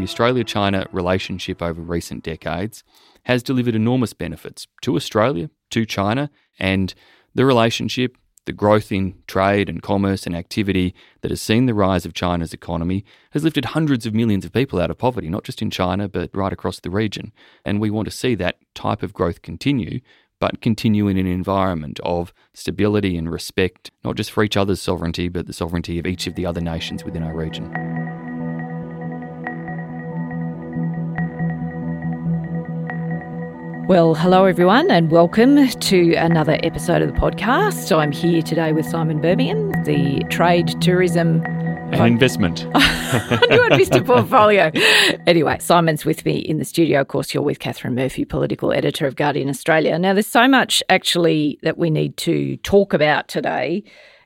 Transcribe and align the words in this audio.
The 0.00 0.04
Australia 0.04 0.44
China 0.44 0.86
relationship 0.92 1.60
over 1.60 1.82
recent 1.82 2.24
decades 2.24 2.82
has 3.24 3.42
delivered 3.42 3.74
enormous 3.74 4.14
benefits 4.14 4.66
to 4.80 4.96
Australia, 4.96 5.50
to 5.72 5.84
China, 5.84 6.30
and 6.58 6.94
the 7.34 7.44
relationship 7.44 8.16
the 8.46 8.52
growth 8.54 8.90
in 8.90 9.16
trade 9.26 9.68
and 9.68 9.82
commerce 9.82 10.24
and 10.24 10.34
activity 10.34 10.94
that 11.20 11.30
has 11.30 11.42
seen 11.42 11.66
the 11.66 11.74
rise 11.74 12.06
of 12.06 12.14
China's 12.14 12.54
economy 12.54 13.04
has 13.32 13.44
lifted 13.44 13.66
hundreds 13.66 14.06
of 14.06 14.14
millions 14.14 14.46
of 14.46 14.54
people 14.54 14.80
out 14.80 14.90
of 14.90 14.96
poverty, 14.96 15.28
not 15.28 15.44
just 15.44 15.60
in 15.60 15.70
China, 15.70 16.08
but 16.08 16.30
right 16.32 16.52
across 16.52 16.80
the 16.80 16.88
region. 16.88 17.30
And 17.66 17.78
we 17.78 17.90
want 17.90 18.06
to 18.06 18.10
see 18.10 18.34
that 18.36 18.56
type 18.74 19.02
of 19.02 19.12
growth 19.12 19.42
continue, 19.42 20.00
but 20.38 20.62
continue 20.62 21.08
in 21.08 21.18
an 21.18 21.26
environment 21.26 22.00
of 22.04 22.32
stability 22.54 23.18
and 23.18 23.30
respect, 23.30 23.90
not 24.02 24.16
just 24.16 24.30
for 24.30 24.42
each 24.42 24.56
other's 24.56 24.80
sovereignty, 24.80 25.28
but 25.28 25.46
the 25.46 25.52
sovereignty 25.52 25.98
of 25.98 26.06
each 26.06 26.26
of 26.26 26.36
the 26.36 26.46
other 26.46 26.62
nations 26.62 27.04
within 27.04 27.22
our 27.22 27.36
region. 27.36 27.89
Well, 33.90 34.14
hello 34.14 34.44
everyone, 34.44 34.88
and 34.88 35.10
welcome 35.10 35.66
to 35.68 36.14
another 36.14 36.60
episode 36.62 37.02
of 37.02 37.12
the 37.12 37.18
podcast. 37.18 37.90
I'm 37.90 38.12
here 38.12 38.40
today 38.40 38.72
with 38.72 38.86
Simon 38.86 39.20
Birmingham, 39.20 39.72
the 39.82 40.24
trade, 40.30 40.80
tourism, 40.80 41.42
and 41.44 41.96
investment. 41.96 42.68
I 42.72 43.46
knew 43.50 43.64
I'd 43.64 43.76
missed 43.76 43.96
a 43.96 44.04
portfolio. 44.04 44.70
Anyway, 45.26 45.58
Simon's 45.58 46.04
with 46.04 46.24
me 46.24 46.38
in 46.38 46.58
the 46.58 46.64
studio. 46.64 47.00
Of 47.00 47.08
course, 47.08 47.34
you're 47.34 47.42
with 47.42 47.58
Catherine 47.58 47.96
Murphy, 47.96 48.24
political 48.24 48.72
editor 48.72 49.08
of 49.08 49.16
Guardian 49.16 49.48
Australia. 49.48 49.98
Now, 49.98 50.14
there's 50.14 50.28
so 50.28 50.46
much 50.46 50.84
actually 50.88 51.58
that 51.64 51.76
we 51.76 51.90
need 51.90 52.16
to 52.18 52.58
talk 52.58 52.94
about 52.94 53.26
today. 53.26 53.82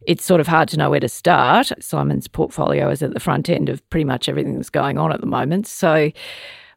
It's 0.06 0.26
sort 0.26 0.42
of 0.42 0.46
hard 0.46 0.68
to 0.68 0.76
know 0.76 0.90
where 0.90 1.00
to 1.00 1.08
start. 1.08 1.72
Simon's 1.80 2.28
portfolio 2.28 2.90
is 2.90 3.02
at 3.02 3.14
the 3.14 3.20
front 3.20 3.48
end 3.48 3.70
of 3.70 3.88
pretty 3.88 4.04
much 4.04 4.28
everything 4.28 4.56
that's 4.56 4.68
going 4.68 4.98
on 4.98 5.10
at 5.10 5.22
the 5.22 5.26
moment. 5.26 5.66
So, 5.66 6.10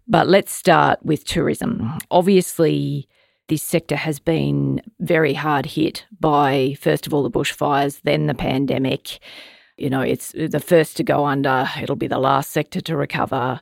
but 0.08 0.28
let's 0.28 0.52
start 0.52 1.00
with 1.04 1.26
tourism. 1.26 1.98
Obviously, 2.12 3.08
this 3.50 3.64
sector 3.64 3.96
has 3.96 4.20
been 4.20 4.82
very 5.00 5.34
hard 5.34 5.66
hit 5.66 6.06
by, 6.20 6.76
first 6.80 7.08
of 7.08 7.14
all, 7.14 7.24
the 7.24 7.32
bushfires, 7.32 8.02
then 8.04 8.28
the 8.28 8.34
pandemic. 8.34 9.20
You 9.78 9.90
know, 9.90 10.02
it's 10.02 10.32
the 10.32 10.60
first 10.60 10.98
to 10.98 11.04
go 11.04 11.26
under, 11.26 11.68
it'll 11.82 11.96
be 11.96 12.08
the 12.08 12.20
last 12.20 12.52
sector 12.52 12.82
to 12.82 12.96
recover. 12.96 13.62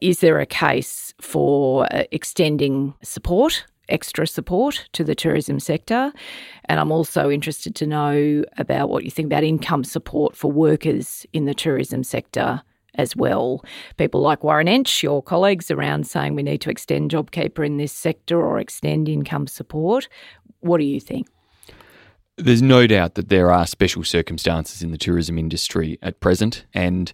Is 0.00 0.20
there 0.20 0.38
a 0.38 0.46
case 0.46 1.14
for 1.20 1.86
uh, 1.92 2.04
extending 2.12 2.94
support, 3.02 3.64
extra 3.88 4.26
support 4.26 4.88
to 4.92 5.02
the 5.02 5.14
tourism 5.14 5.58
sector? 5.60 6.12
And 6.66 6.78
I'm 6.78 6.92
also 6.92 7.30
interested 7.30 7.74
to 7.76 7.86
know 7.86 8.44
about 8.58 8.90
what 8.90 9.04
you 9.04 9.10
think 9.10 9.26
about 9.26 9.44
income 9.44 9.84
support 9.84 10.36
for 10.36 10.52
workers 10.52 11.26
in 11.32 11.46
the 11.46 11.54
tourism 11.54 12.04
sector 12.04 12.62
as 12.96 13.16
well. 13.16 13.64
People 13.96 14.20
like 14.20 14.44
Warren 14.44 14.66
Entsch, 14.66 15.02
your 15.02 15.22
colleagues 15.22 15.70
around 15.70 16.06
saying 16.06 16.34
we 16.34 16.42
need 16.42 16.60
to 16.62 16.70
extend 16.70 17.10
JobKeeper 17.10 17.64
in 17.64 17.76
this 17.76 17.92
sector 17.92 18.40
or 18.40 18.58
extend 18.58 19.08
income 19.08 19.46
support. 19.46 20.08
What 20.60 20.78
do 20.78 20.84
you 20.84 21.00
think? 21.00 21.28
There's 22.38 22.60
no 22.60 22.86
doubt 22.86 23.14
that 23.14 23.30
there 23.30 23.50
are 23.50 23.66
special 23.66 24.04
circumstances 24.04 24.82
in 24.82 24.90
the 24.90 24.98
tourism 24.98 25.38
industry 25.38 25.98
at 26.02 26.20
present, 26.20 26.66
and 26.74 27.10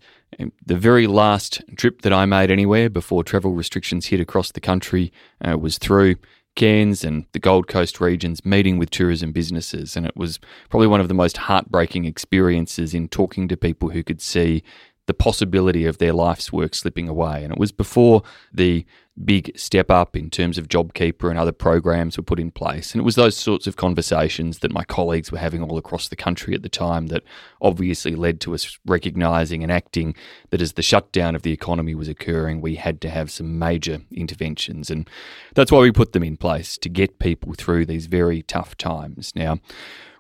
the 0.67 0.77
very 0.77 1.07
last 1.07 1.63
trip 1.77 2.03
that 2.03 2.13
I 2.13 2.27
made 2.27 2.51
anywhere 2.51 2.91
before 2.91 3.23
travel 3.23 3.53
restrictions 3.53 4.07
hit 4.07 4.19
across 4.19 4.51
the 4.51 4.61
country 4.61 5.13
uh, 5.41 5.57
was 5.59 5.79
through 5.79 6.17
Cairns 6.55 7.05
and 7.05 7.25
the 7.33 7.39
Gold 7.39 7.67
Coast 7.67 8.01
regions 8.01 8.45
meeting 8.45 8.79
with 8.79 8.91
tourism 8.91 9.33
businesses. 9.33 9.97
And 9.97 10.07
it 10.07 10.17
was 10.17 10.39
probably 10.69 10.87
one 10.87 11.01
of 11.01 11.09
the 11.09 11.15
most 11.15 11.37
heartbreaking 11.37 12.05
experiences 12.05 12.93
in 12.93 13.09
talking 13.09 13.49
to 13.49 13.57
people 13.57 13.91
who 13.91 14.03
could 14.03 14.21
see 14.21 14.63
the 15.13 15.25
possibility 15.25 15.85
of 15.85 15.99
their 15.99 16.15
life's 16.15 16.51
work 16.51 16.75
slipping 16.75 17.07
away. 17.07 17.45
And 17.45 17.53
it 17.53 17.59
was 17.59 17.71
before 17.71 18.23
the 18.51 18.87
big 19.27 19.53
step 19.59 19.91
up 19.91 20.17
in 20.17 20.31
terms 20.31 20.57
of 20.57 20.69
JobKeeper 20.69 21.29
and 21.29 21.39
other 21.39 21.53
programs 21.53 22.17
were 22.17 22.23
put 22.23 22.41
in 22.41 22.51
place. 22.51 22.93
And 22.93 23.01
it 23.03 23.05
was 23.05 23.15
those 23.15 23.37
sorts 23.37 23.67
of 23.67 23.77
conversations 23.77 24.61
that 24.61 24.73
my 24.73 24.85
colleagues 24.85 25.31
were 25.31 25.37
having 25.37 25.63
all 25.63 25.77
across 25.77 26.09
the 26.09 26.17
country 26.17 26.55
at 26.55 26.63
the 26.63 26.71
time 26.71 27.09
that 27.09 27.23
obviously 27.61 28.15
led 28.15 28.41
to 28.41 28.55
us 28.55 28.79
recognising 28.87 29.63
and 29.63 29.71
acting 29.71 30.15
that 30.49 30.63
as 30.63 30.73
the 30.73 30.83
shutdown 30.83 31.35
of 31.35 31.43
the 31.43 31.53
economy 31.53 31.95
was 31.95 32.09
occurring, 32.09 32.63
we 32.63 32.77
had 32.77 33.03
to 33.03 33.11
have 33.11 33.31
some 33.31 33.59
major 33.59 34.01
interventions. 34.11 34.91
And 34.91 35.11
that's 35.55 35.71
why 35.71 35.81
we 35.81 35.93
put 35.93 36.15
them 36.15 36.25
in 36.25 36.39
place 36.39 36.79
to 36.79 36.89
get 36.89 37.19
people 37.19 37.53
through 37.53 37.85
these 37.85 38.07
very 38.07 38.41
tough 38.41 38.79
times. 38.79 39.33
Now, 39.37 39.59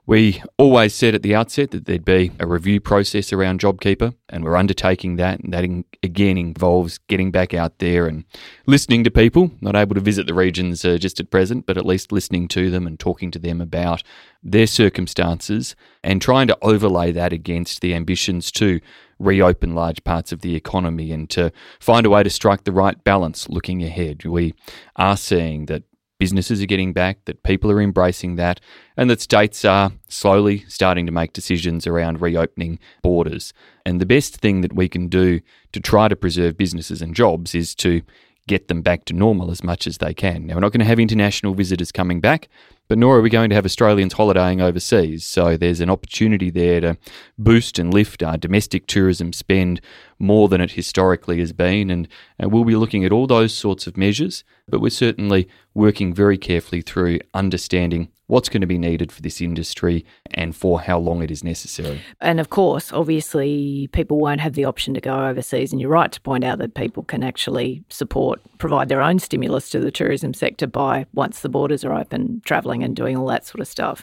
we 0.04 0.42
always 0.58 0.94
said 0.94 1.14
at 1.14 1.22
the 1.22 1.34
outset 1.34 1.70
that 1.70 1.84
there'd 1.84 2.04
be 2.04 2.32
a 2.40 2.46
review 2.46 2.80
process 2.80 3.32
around 3.32 3.60
JobKeeper, 3.60 4.14
and 4.28 4.42
we're 4.42 4.56
undertaking 4.56 5.14
that. 5.16 5.38
And 5.38 5.52
that 5.52 5.62
in, 5.62 5.84
again 6.02 6.36
involves 6.36 6.98
getting 6.98 7.30
back 7.30 7.54
out 7.54 7.78
there 7.78 8.06
and 8.06 8.24
listening 8.66 9.04
to 9.04 9.12
people, 9.12 9.52
not 9.60 9.76
able 9.76 9.94
to 9.94 10.00
visit 10.00 10.26
the 10.26 10.34
regions 10.34 10.84
uh, 10.84 10.98
just 10.98 11.20
at 11.20 11.30
present, 11.30 11.66
but 11.66 11.78
at 11.78 11.86
least 11.86 12.10
listening 12.10 12.48
to 12.48 12.68
them 12.68 12.84
and 12.86 12.98
talking 12.98 13.30
to 13.30 13.38
them 13.38 13.60
about 13.60 14.02
their 14.42 14.66
circumstances 14.66 15.76
and 16.02 16.20
trying 16.20 16.48
to 16.48 16.58
overlay 16.62 17.12
that 17.12 17.32
against 17.32 17.80
the 17.80 17.94
ambitions 17.94 18.50
to 18.50 18.80
reopen 19.20 19.72
large 19.72 20.02
parts 20.02 20.32
of 20.32 20.40
the 20.40 20.56
economy 20.56 21.12
and 21.12 21.30
to 21.30 21.52
find 21.78 22.04
a 22.04 22.10
way 22.10 22.24
to 22.24 22.30
strike 22.30 22.64
the 22.64 22.72
right 22.72 23.04
balance 23.04 23.48
looking 23.48 23.84
ahead. 23.84 24.24
We 24.24 24.54
are 24.96 25.16
seeing 25.16 25.66
that 25.66 25.84
businesses 26.22 26.62
are 26.62 26.66
getting 26.66 26.92
back, 26.92 27.18
that 27.24 27.42
people 27.42 27.68
are 27.68 27.80
embracing 27.80 28.36
that, 28.36 28.60
and 28.96 29.10
that 29.10 29.20
states 29.20 29.64
are 29.64 29.90
slowly 30.08 30.64
starting 30.68 31.04
to 31.04 31.10
make 31.10 31.32
decisions 31.32 31.84
around 31.84 32.20
reopening 32.20 32.78
borders. 33.02 33.52
And 33.84 34.00
the 34.00 34.06
best 34.06 34.36
thing 34.36 34.60
that 34.60 34.72
we 34.72 34.88
can 34.88 35.08
do 35.08 35.40
to 35.72 35.80
try 35.80 36.06
to 36.06 36.14
preserve 36.14 36.56
businesses 36.56 37.02
and 37.02 37.12
jobs 37.12 37.56
is 37.56 37.74
to 37.74 38.02
get 38.46 38.68
them 38.68 38.82
back 38.82 39.04
to 39.06 39.14
normal 39.14 39.50
as 39.50 39.64
much 39.64 39.88
as 39.88 39.98
they 39.98 40.14
can. 40.14 40.46
Now, 40.46 40.54
we're 40.54 40.60
not 40.60 40.70
going 40.70 40.78
to 40.78 40.86
have 40.86 41.00
international 41.00 41.54
visitors 41.54 41.90
coming 41.90 42.20
back, 42.20 42.48
but 42.86 42.98
nor 42.98 43.16
are 43.16 43.20
we 43.20 43.28
going 43.28 43.50
to 43.50 43.56
have 43.56 43.64
Australians 43.64 44.14
holidaying 44.14 44.60
overseas. 44.60 45.24
So 45.24 45.56
there's 45.56 45.80
an 45.80 45.90
opportunity 45.90 46.50
there 46.50 46.80
to 46.82 46.96
boost 47.36 47.80
and 47.80 47.92
lift 47.92 48.22
our 48.22 48.36
domestic 48.36 48.86
tourism 48.86 49.32
spend 49.32 49.80
more 50.22 50.48
than 50.48 50.60
it 50.60 50.72
historically 50.72 51.40
has 51.40 51.52
been. 51.52 51.90
And, 51.90 52.08
and 52.38 52.52
we'll 52.52 52.64
be 52.64 52.76
looking 52.76 53.04
at 53.04 53.12
all 53.12 53.26
those 53.26 53.52
sorts 53.52 53.86
of 53.86 53.96
measures, 53.96 54.44
but 54.69 54.80
we're 54.80 54.90
certainly 54.90 55.48
working 55.74 56.14
very 56.14 56.38
carefully 56.38 56.80
through 56.80 57.19
understanding 57.34 58.08
what's 58.28 58.48
going 58.48 58.62
to 58.62 58.66
be 58.66 58.78
needed 58.78 59.12
for 59.12 59.20
this 59.20 59.42
industry 59.42 60.06
and 60.30 60.56
for 60.56 60.80
how 60.80 60.98
long 60.98 61.22
it 61.22 61.30
is 61.30 61.44
necessary. 61.44 62.00
And 62.20 62.40
of 62.40 62.48
course, 62.48 62.90
obviously, 62.90 63.90
people 63.92 64.19
won't 64.19 64.40
have 64.40 64.54
the 64.54 64.64
option 64.64 64.94
to 64.94 65.02
go 65.02 65.26
overseas. 65.26 65.70
And 65.70 65.80
you're 65.80 65.90
right 65.90 66.10
to 66.10 66.20
point 66.22 66.42
out 66.44 66.58
that 66.58 66.75
people 66.75 67.02
can 67.02 67.22
actually 67.22 67.84
support, 67.90 68.40
provide 68.56 68.88
their 68.88 69.02
own 69.02 69.18
stimulus 69.18 69.68
to 69.70 69.80
the 69.80 69.90
tourism 69.90 70.32
sector 70.32 70.66
by 70.66 71.04
once 71.12 71.40
the 71.40 71.50
borders 71.50 71.84
are 71.84 71.92
open, 71.92 72.40
travelling 72.46 72.82
and 72.82 72.96
doing 72.96 73.18
all 73.18 73.26
that 73.26 73.44
sort 73.44 73.60
of 73.60 73.68
stuff. 73.68 74.02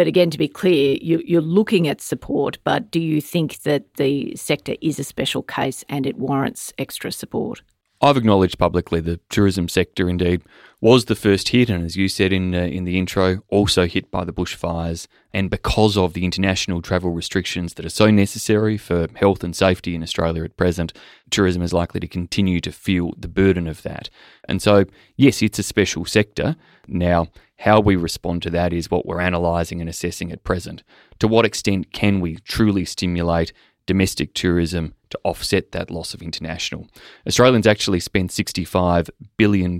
But 0.00 0.06
again, 0.06 0.30
to 0.30 0.38
be 0.38 0.48
clear, 0.48 0.96
you, 1.02 1.22
you're 1.26 1.42
looking 1.42 1.86
at 1.86 2.00
support, 2.00 2.56
but 2.64 2.90
do 2.90 2.98
you 2.98 3.20
think 3.20 3.58
that 3.64 3.96
the 3.96 4.34
sector 4.34 4.74
is 4.80 4.98
a 4.98 5.04
special 5.04 5.42
case 5.42 5.84
and 5.90 6.06
it 6.06 6.16
warrants 6.16 6.72
extra 6.78 7.12
support? 7.12 7.60
I've 8.00 8.16
acknowledged 8.16 8.58
publicly 8.58 9.00
the 9.00 9.20
tourism 9.28 9.68
sector 9.68 10.08
indeed 10.08 10.40
was 10.80 11.04
the 11.04 11.14
first 11.14 11.50
hit, 11.50 11.68
and 11.68 11.84
as 11.84 11.96
you 11.96 12.08
said 12.08 12.32
in 12.32 12.54
uh, 12.54 12.60
in 12.60 12.84
the 12.84 12.98
intro, 12.98 13.42
also 13.48 13.86
hit 13.86 14.10
by 14.10 14.24
the 14.24 14.32
bushfires, 14.32 15.06
and 15.34 15.50
because 15.50 15.98
of 15.98 16.14
the 16.14 16.24
international 16.24 16.80
travel 16.80 17.10
restrictions 17.10 17.74
that 17.74 17.84
are 17.84 17.90
so 17.90 18.10
necessary 18.10 18.78
for 18.78 19.06
health 19.16 19.44
and 19.44 19.54
safety 19.54 19.94
in 19.94 20.02
Australia 20.02 20.44
at 20.44 20.56
present, 20.56 20.94
tourism 21.28 21.60
is 21.60 21.74
likely 21.74 22.00
to 22.00 22.08
continue 22.08 22.62
to 22.62 22.72
feel 22.72 23.12
the 23.18 23.28
burden 23.28 23.68
of 23.68 23.82
that. 23.82 24.08
And 24.48 24.62
so, 24.62 24.86
yes, 25.16 25.42
it's 25.42 25.58
a 25.58 25.62
special 25.62 26.06
sector. 26.06 26.56
Now, 26.88 27.26
how 27.60 27.78
we 27.78 27.94
respond 27.94 28.42
to 28.42 28.50
that 28.50 28.72
is 28.72 28.90
what 28.90 29.04
we're 29.04 29.20
analysing 29.20 29.80
and 29.80 29.90
assessing 29.90 30.32
at 30.32 30.44
present. 30.44 30.82
To 31.18 31.28
what 31.28 31.44
extent 31.44 31.92
can 31.92 32.20
we 32.20 32.36
truly 32.36 32.86
stimulate 32.86 33.52
domestic 33.84 34.32
tourism 34.32 34.94
to 35.10 35.18
offset 35.24 35.72
that 35.72 35.90
loss 35.90 36.14
of 36.14 36.22
international. 36.22 36.88
Australians 37.26 37.66
actually 37.66 38.00
spent 38.00 38.30
$65 38.30 39.10
billion 39.36 39.78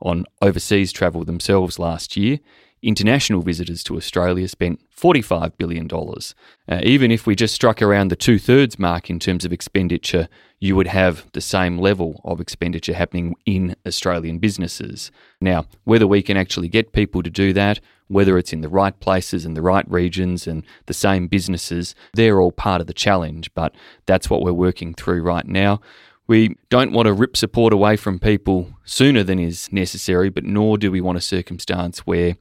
on 0.00 0.26
overseas 0.40 0.92
travel 0.92 1.24
themselves 1.24 1.78
last 1.78 2.16
year. 2.16 2.38
International 2.82 3.42
visitors 3.42 3.84
to 3.84 3.96
Australia 3.96 4.48
spent 4.48 4.80
$45 4.96 5.52
billion. 5.56 5.88
Uh, 6.68 6.80
even 6.82 7.12
if 7.12 7.26
we 7.26 7.36
just 7.36 7.54
struck 7.54 7.80
around 7.80 8.08
the 8.08 8.16
two 8.16 8.40
thirds 8.40 8.76
mark 8.76 9.08
in 9.08 9.20
terms 9.20 9.44
of 9.44 9.52
expenditure, 9.52 10.28
you 10.58 10.74
would 10.74 10.88
have 10.88 11.30
the 11.32 11.40
same 11.40 11.78
level 11.78 12.20
of 12.24 12.40
expenditure 12.40 12.94
happening 12.94 13.36
in 13.46 13.76
Australian 13.86 14.38
businesses. 14.38 15.12
Now, 15.40 15.66
whether 15.84 16.08
we 16.08 16.22
can 16.22 16.36
actually 16.36 16.68
get 16.68 16.92
people 16.92 17.22
to 17.22 17.30
do 17.30 17.52
that, 17.52 17.78
whether 18.08 18.36
it's 18.36 18.52
in 18.52 18.62
the 18.62 18.68
right 18.68 18.98
places 18.98 19.44
and 19.44 19.56
the 19.56 19.62
right 19.62 19.88
regions 19.88 20.48
and 20.48 20.64
the 20.86 20.94
same 20.94 21.28
businesses, 21.28 21.94
they're 22.14 22.40
all 22.40 22.52
part 22.52 22.80
of 22.80 22.88
the 22.88 22.92
challenge, 22.92 23.52
but 23.54 23.74
that's 24.06 24.28
what 24.28 24.42
we're 24.42 24.52
working 24.52 24.92
through 24.92 25.22
right 25.22 25.46
now. 25.46 25.80
We 26.26 26.56
don't 26.68 26.92
want 26.92 27.06
to 27.06 27.12
rip 27.12 27.36
support 27.36 27.72
away 27.72 27.96
from 27.96 28.18
people 28.18 28.72
sooner 28.84 29.22
than 29.22 29.38
is 29.38 29.72
necessary, 29.72 30.30
but 30.30 30.44
nor 30.44 30.78
do 30.78 30.90
we 30.90 31.00
want 31.00 31.18
a 31.18 31.20
circumstance 31.20 32.00
where 32.00 32.36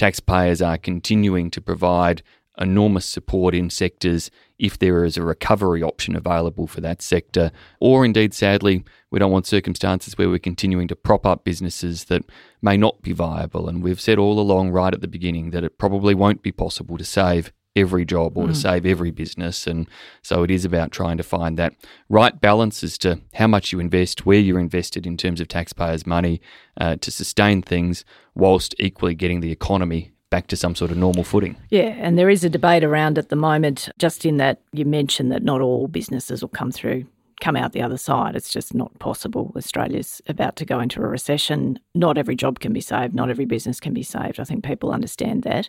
taxpayers 0.00 0.62
are 0.62 0.78
continuing 0.78 1.50
to 1.50 1.60
provide 1.60 2.22
enormous 2.58 3.04
support 3.04 3.54
in 3.54 3.68
sectors 3.68 4.30
if 4.58 4.78
there 4.78 5.04
is 5.04 5.18
a 5.18 5.22
recovery 5.22 5.82
option 5.82 6.16
available 6.16 6.66
for 6.66 6.80
that 6.80 7.02
sector. 7.02 7.52
Or 7.80 8.02
indeed, 8.02 8.32
sadly, 8.32 8.82
we 9.10 9.18
don't 9.18 9.30
want 9.30 9.46
circumstances 9.46 10.16
where 10.16 10.30
we're 10.30 10.38
continuing 10.38 10.88
to 10.88 10.96
prop 10.96 11.26
up 11.26 11.44
businesses 11.44 12.04
that 12.04 12.22
may 12.62 12.78
not 12.78 13.02
be 13.02 13.12
viable. 13.12 13.68
And 13.68 13.82
we've 13.82 14.00
said 14.00 14.18
all 14.18 14.40
along, 14.40 14.70
right 14.70 14.94
at 14.94 15.02
the 15.02 15.06
beginning, 15.06 15.50
that 15.50 15.64
it 15.64 15.76
probably 15.76 16.14
won't 16.14 16.42
be 16.42 16.50
possible 16.50 16.96
to 16.96 17.04
save 17.04 17.52
every 17.76 18.04
job 18.04 18.36
or 18.36 18.46
mm. 18.46 18.48
to 18.48 18.54
save 18.54 18.84
every 18.84 19.10
business. 19.10 19.66
And 19.66 19.86
so 20.22 20.42
it 20.42 20.50
is 20.50 20.64
about 20.64 20.90
trying 20.90 21.16
to 21.16 21.22
find 21.22 21.56
that 21.58 21.74
right 22.08 22.38
balance 22.40 22.82
as 22.82 22.98
to 22.98 23.20
how 23.34 23.46
much 23.46 23.72
you 23.72 23.80
invest, 23.80 24.26
where 24.26 24.38
you're 24.38 24.58
invested 24.58 25.06
in 25.06 25.16
terms 25.16 25.40
of 25.40 25.48
taxpayers' 25.48 26.06
money 26.06 26.40
uh, 26.80 26.96
to 26.96 27.10
sustain 27.10 27.62
things, 27.62 28.04
whilst 28.34 28.74
equally 28.78 29.14
getting 29.14 29.40
the 29.40 29.52
economy 29.52 30.12
back 30.30 30.46
to 30.46 30.56
some 30.56 30.74
sort 30.74 30.90
of 30.90 30.96
normal 30.96 31.24
footing. 31.24 31.56
Yeah, 31.70 31.94
and 31.98 32.16
there 32.16 32.30
is 32.30 32.44
a 32.44 32.50
debate 32.50 32.84
around 32.84 33.18
at 33.18 33.28
the 33.28 33.36
moment, 33.36 33.88
just 33.98 34.24
in 34.24 34.36
that 34.36 34.60
you 34.72 34.84
mentioned 34.84 35.32
that 35.32 35.42
not 35.42 35.60
all 35.60 35.88
businesses 35.88 36.42
will 36.42 36.48
come 36.48 36.70
through 36.70 37.06
come 37.40 37.56
out 37.56 37.72
the 37.72 37.82
other 37.82 37.96
side. 37.96 38.36
It's 38.36 38.52
just 38.52 38.74
not 38.74 38.96
possible. 38.98 39.52
Australia's 39.56 40.20
about 40.28 40.56
to 40.56 40.64
go 40.64 40.80
into 40.80 41.00
a 41.00 41.06
recession. 41.06 41.78
Not 41.94 42.18
every 42.18 42.36
job 42.36 42.60
can 42.60 42.72
be 42.72 42.80
saved, 42.80 43.14
not 43.14 43.30
every 43.30 43.44
business 43.44 43.80
can 43.80 43.94
be 43.94 44.02
saved. 44.02 44.38
I 44.38 44.44
think 44.44 44.64
people 44.64 44.92
understand 44.92 45.42
that. 45.42 45.68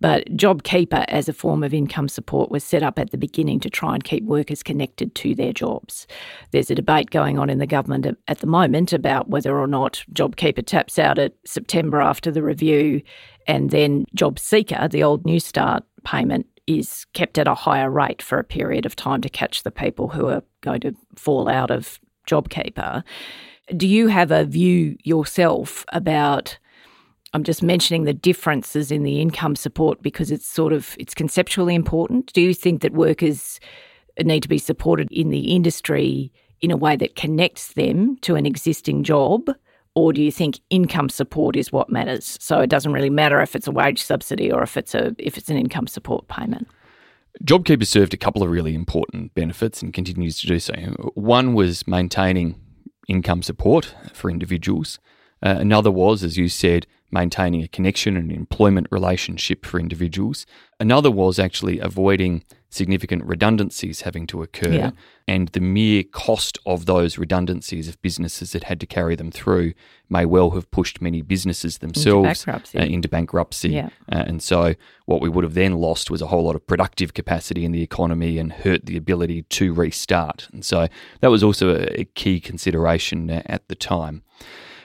But 0.00 0.26
JobKeeper 0.36 1.04
as 1.08 1.28
a 1.28 1.32
form 1.32 1.62
of 1.62 1.74
income 1.74 2.08
support 2.08 2.50
was 2.50 2.64
set 2.64 2.82
up 2.82 2.98
at 2.98 3.10
the 3.10 3.18
beginning 3.18 3.60
to 3.60 3.70
try 3.70 3.94
and 3.94 4.04
keep 4.04 4.24
workers 4.24 4.62
connected 4.62 5.14
to 5.16 5.34
their 5.34 5.52
jobs. 5.52 6.06
There's 6.52 6.70
a 6.70 6.74
debate 6.74 7.10
going 7.10 7.38
on 7.38 7.50
in 7.50 7.58
the 7.58 7.66
government 7.66 8.06
at 8.28 8.38
the 8.38 8.46
moment 8.46 8.92
about 8.92 9.28
whether 9.28 9.58
or 9.58 9.66
not 9.66 10.04
JobKeeper 10.12 10.64
taps 10.66 10.98
out 10.98 11.18
at 11.18 11.34
September 11.44 12.00
after 12.00 12.30
the 12.30 12.42
review 12.42 13.02
and 13.46 13.70
then 13.70 14.04
JobSeeker, 14.14 14.90
the 14.90 15.02
old 15.02 15.24
Newstart 15.24 15.82
payment, 16.04 16.46
is 16.68 17.06
kept 17.14 17.38
at 17.38 17.48
a 17.48 17.54
higher 17.54 17.90
rate 17.90 18.20
for 18.20 18.38
a 18.38 18.44
period 18.44 18.84
of 18.84 18.94
time 18.94 19.22
to 19.22 19.28
catch 19.28 19.62
the 19.62 19.70
people 19.70 20.08
who 20.08 20.28
are 20.28 20.42
going 20.60 20.80
to 20.80 20.94
fall 21.16 21.48
out 21.48 21.70
of 21.70 21.98
JobKeeper. 22.26 23.02
Do 23.76 23.88
you 23.88 24.08
have 24.08 24.30
a 24.30 24.44
view 24.44 24.96
yourself 25.02 25.84
about? 25.92 26.58
I'm 27.34 27.44
just 27.44 27.62
mentioning 27.62 28.04
the 28.04 28.14
differences 28.14 28.90
in 28.90 29.02
the 29.02 29.20
income 29.20 29.56
support 29.56 30.02
because 30.02 30.30
it's 30.30 30.46
sort 30.46 30.72
of 30.72 30.94
it's 30.98 31.14
conceptually 31.14 31.74
important. 31.74 32.32
Do 32.32 32.40
you 32.40 32.54
think 32.54 32.82
that 32.82 32.92
workers 32.92 33.60
need 34.20 34.42
to 34.42 34.48
be 34.48 34.58
supported 34.58 35.10
in 35.10 35.30
the 35.30 35.54
industry 35.54 36.32
in 36.60 36.70
a 36.70 36.76
way 36.76 36.96
that 36.96 37.16
connects 37.16 37.74
them 37.74 38.16
to 38.22 38.34
an 38.34 38.46
existing 38.46 39.04
job? 39.04 39.50
Or 39.94 40.12
do 40.12 40.22
you 40.22 40.30
think 40.30 40.60
income 40.70 41.08
support 41.08 41.56
is 41.56 41.72
what 41.72 41.90
matters? 41.90 42.36
So 42.40 42.60
it 42.60 42.70
doesn't 42.70 42.92
really 42.92 43.10
matter 43.10 43.40
if 43.40 43.56
it's 43.56 43.66
a 43.66 43.72
wage 43.72 44.02
subsidy 44.02 44.50
or 44.52 44.62
if 44.62 44.76
it's 44.76 44.94
a 44.94 45.14
if 45.18 45.36
it's 45.36 45.48
an 45.48 45.56
income 45.56 45.86
support 45.86 46.28
payment. 46.28 46.68
JobKeeper 47.44 47.86
served 47.86 48.14
a 48.14 48.16
couple 48.16 48.42
of 48.42 48.50
really 48.50 48.74
important 48.74 49.34
benefits 49.34 49.82
and 49.82 49.92
continues 49.92 50.40
to 50.40 50.46
do 50.46 50.58
so. 50.58 50.74
One 51.14 51.54
was 51.54 51.86
maintaining 51.86 52.60
income 53.08 53.42
support 53.42 53.94
for 54.12 54.30
individuals. 54.30 54.98
Uh, 55.42 55.56
another 55.58 55.90
was, 55.90 56.24
as 56.24 56.36
you 56.36 56.48
said, 56.48 56.86
maintaining 57.10 57.62
a 57.62 57.68
connection 57.68 58.16
and 58.16 58.30
employment 58.32 58.86
relationship 58.90 59.64
for 59.64 59.78
individuals. 59.80 60.46
Another 60.80 61.10
was 61.10 61.38
actually 61.38 61.78
avoiding 61.78 62.44
significant 62.70 63.24
redundancies 63.24 64.02
having 64.02 64.26
to 64.26 64.42
occur 64.42 64.70
yeah. 64.70 64.90
and 65.26 65.48
the 65.48 65.60
mere 65.60 66.02
cost 66.02 66.58
of 66.66 66.84
those 66.84 67.16
redundancies 67.16 67.88
of 67.88 68.00
businesses 68.02 68.52
that 68.52 68.64
had 68.64 68.78
to 68.78 68.86
carry 68.86 69.16
them 69.16 69.30
through 69.30 69.72
may 70.10 70.26
well 70.26 70.50
have 70.50 70.70
pushed 70.70 71.00
many 71.00 71.22
businesses 71.22 71.78
themselves 71.78 72.28
into 72.28 72.46
bankruptcy. 72.46 72.78
Uh, 72.78 72.84
into 72.84 73.08
bankruptcy. 73.08 73.70
Yeah. 73.70 73.88
Uh, 74.12 74.24
and 74.26 74.42
so 74.42 74.74
what 75.06 75.22
we 75.22 75.30
would 75.30 75.44
have 75.44 75.54
then 75.54 75.74
lost 75.78 76.10
was 76.10 76.20
a 76.20 76.26
whole 76.26 76.44
lot 76.44 76.56
of 76.56 76.66
productive 76.66 77.14
capacity 77.14 77.64
in 77.64 77.72
the 77.72 77.82
economy 77.82 78.38
and 78.38 78.52
hurt 78.52 78.84
the 78.84 78.98
ability 78.98 79.42
to 79.42 79.72
restart. 79.72 80.48
And 80.52 80.62
so 80.62 80.88
that 81.20 81.28
was 81.28 81.42
also 81.42 81.74
a, 81.74 82.00
a 82.00 82.04
key 82.04 82.38
consideration 82.38 83.30
at 83.30 83.66
the 83.68 83.74
time. 83.74 84.22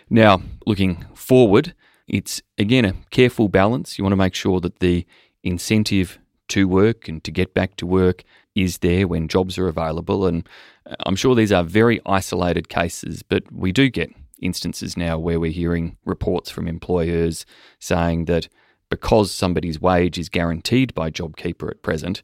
Now, 0.10 0.42
looking 0.66 1.06
forward, 1.14 1.74
it's 2.08 2.42
again 2.58 2.86
a 2.86 2.94
careful 3.10 3.50
balance. 3.50 3.98
You 3.98 4.06
want 4.06 4.14
to 4.14 4.18
make 4.18 4.36
sure 4.36 4.62
that 4.62 4.80
the 4.80 5.06
incentive 5.44 6.20
to 6.50 6.68
work 6.68 7.08
and 7.08 7.24
to 7.24 7.32
get 7.32 7.54
back 7.54 7.76
to 7.78 7.86
work 7.86 8.24
is 8.56 8.80
there 8.80 9.08
when 9.08 9.28
jobs 9.28 9.58
are 9.58 9.68
available. 9.68 10.26
And 10.26 10.48
uh, 10.90 10.96
I'm 11.06 11.16
sure 11.16 11.36
these 11.36 11.52
are 11.52 11.64
very 11.64 12.00
isolated 12.06 12.70
cases, 12.70 13.24
but 13.24 13.44
we 13.52 13.72
do 13.72 13.90
get 13.90 14.12
instances 14.42 14.98
now 14.98 15.18
where 15.18 15.40
we're 15.40 15.52
hearing 15.52 15.98
reports 16.06 16.50
from 16.50 16.68
employers 16.68 17.46
saying 17.80 18.26
that 18.26 18.50
because 18.90 19.32
somebody's 19.32 19.82
wage 19.82 20.18
is 20.18 20.30
guaranteed 20.30 20.94
by 20.94 21.10
JobKeeper 21.10 21.70
at 21.70 21.82
present, 21.82 22.22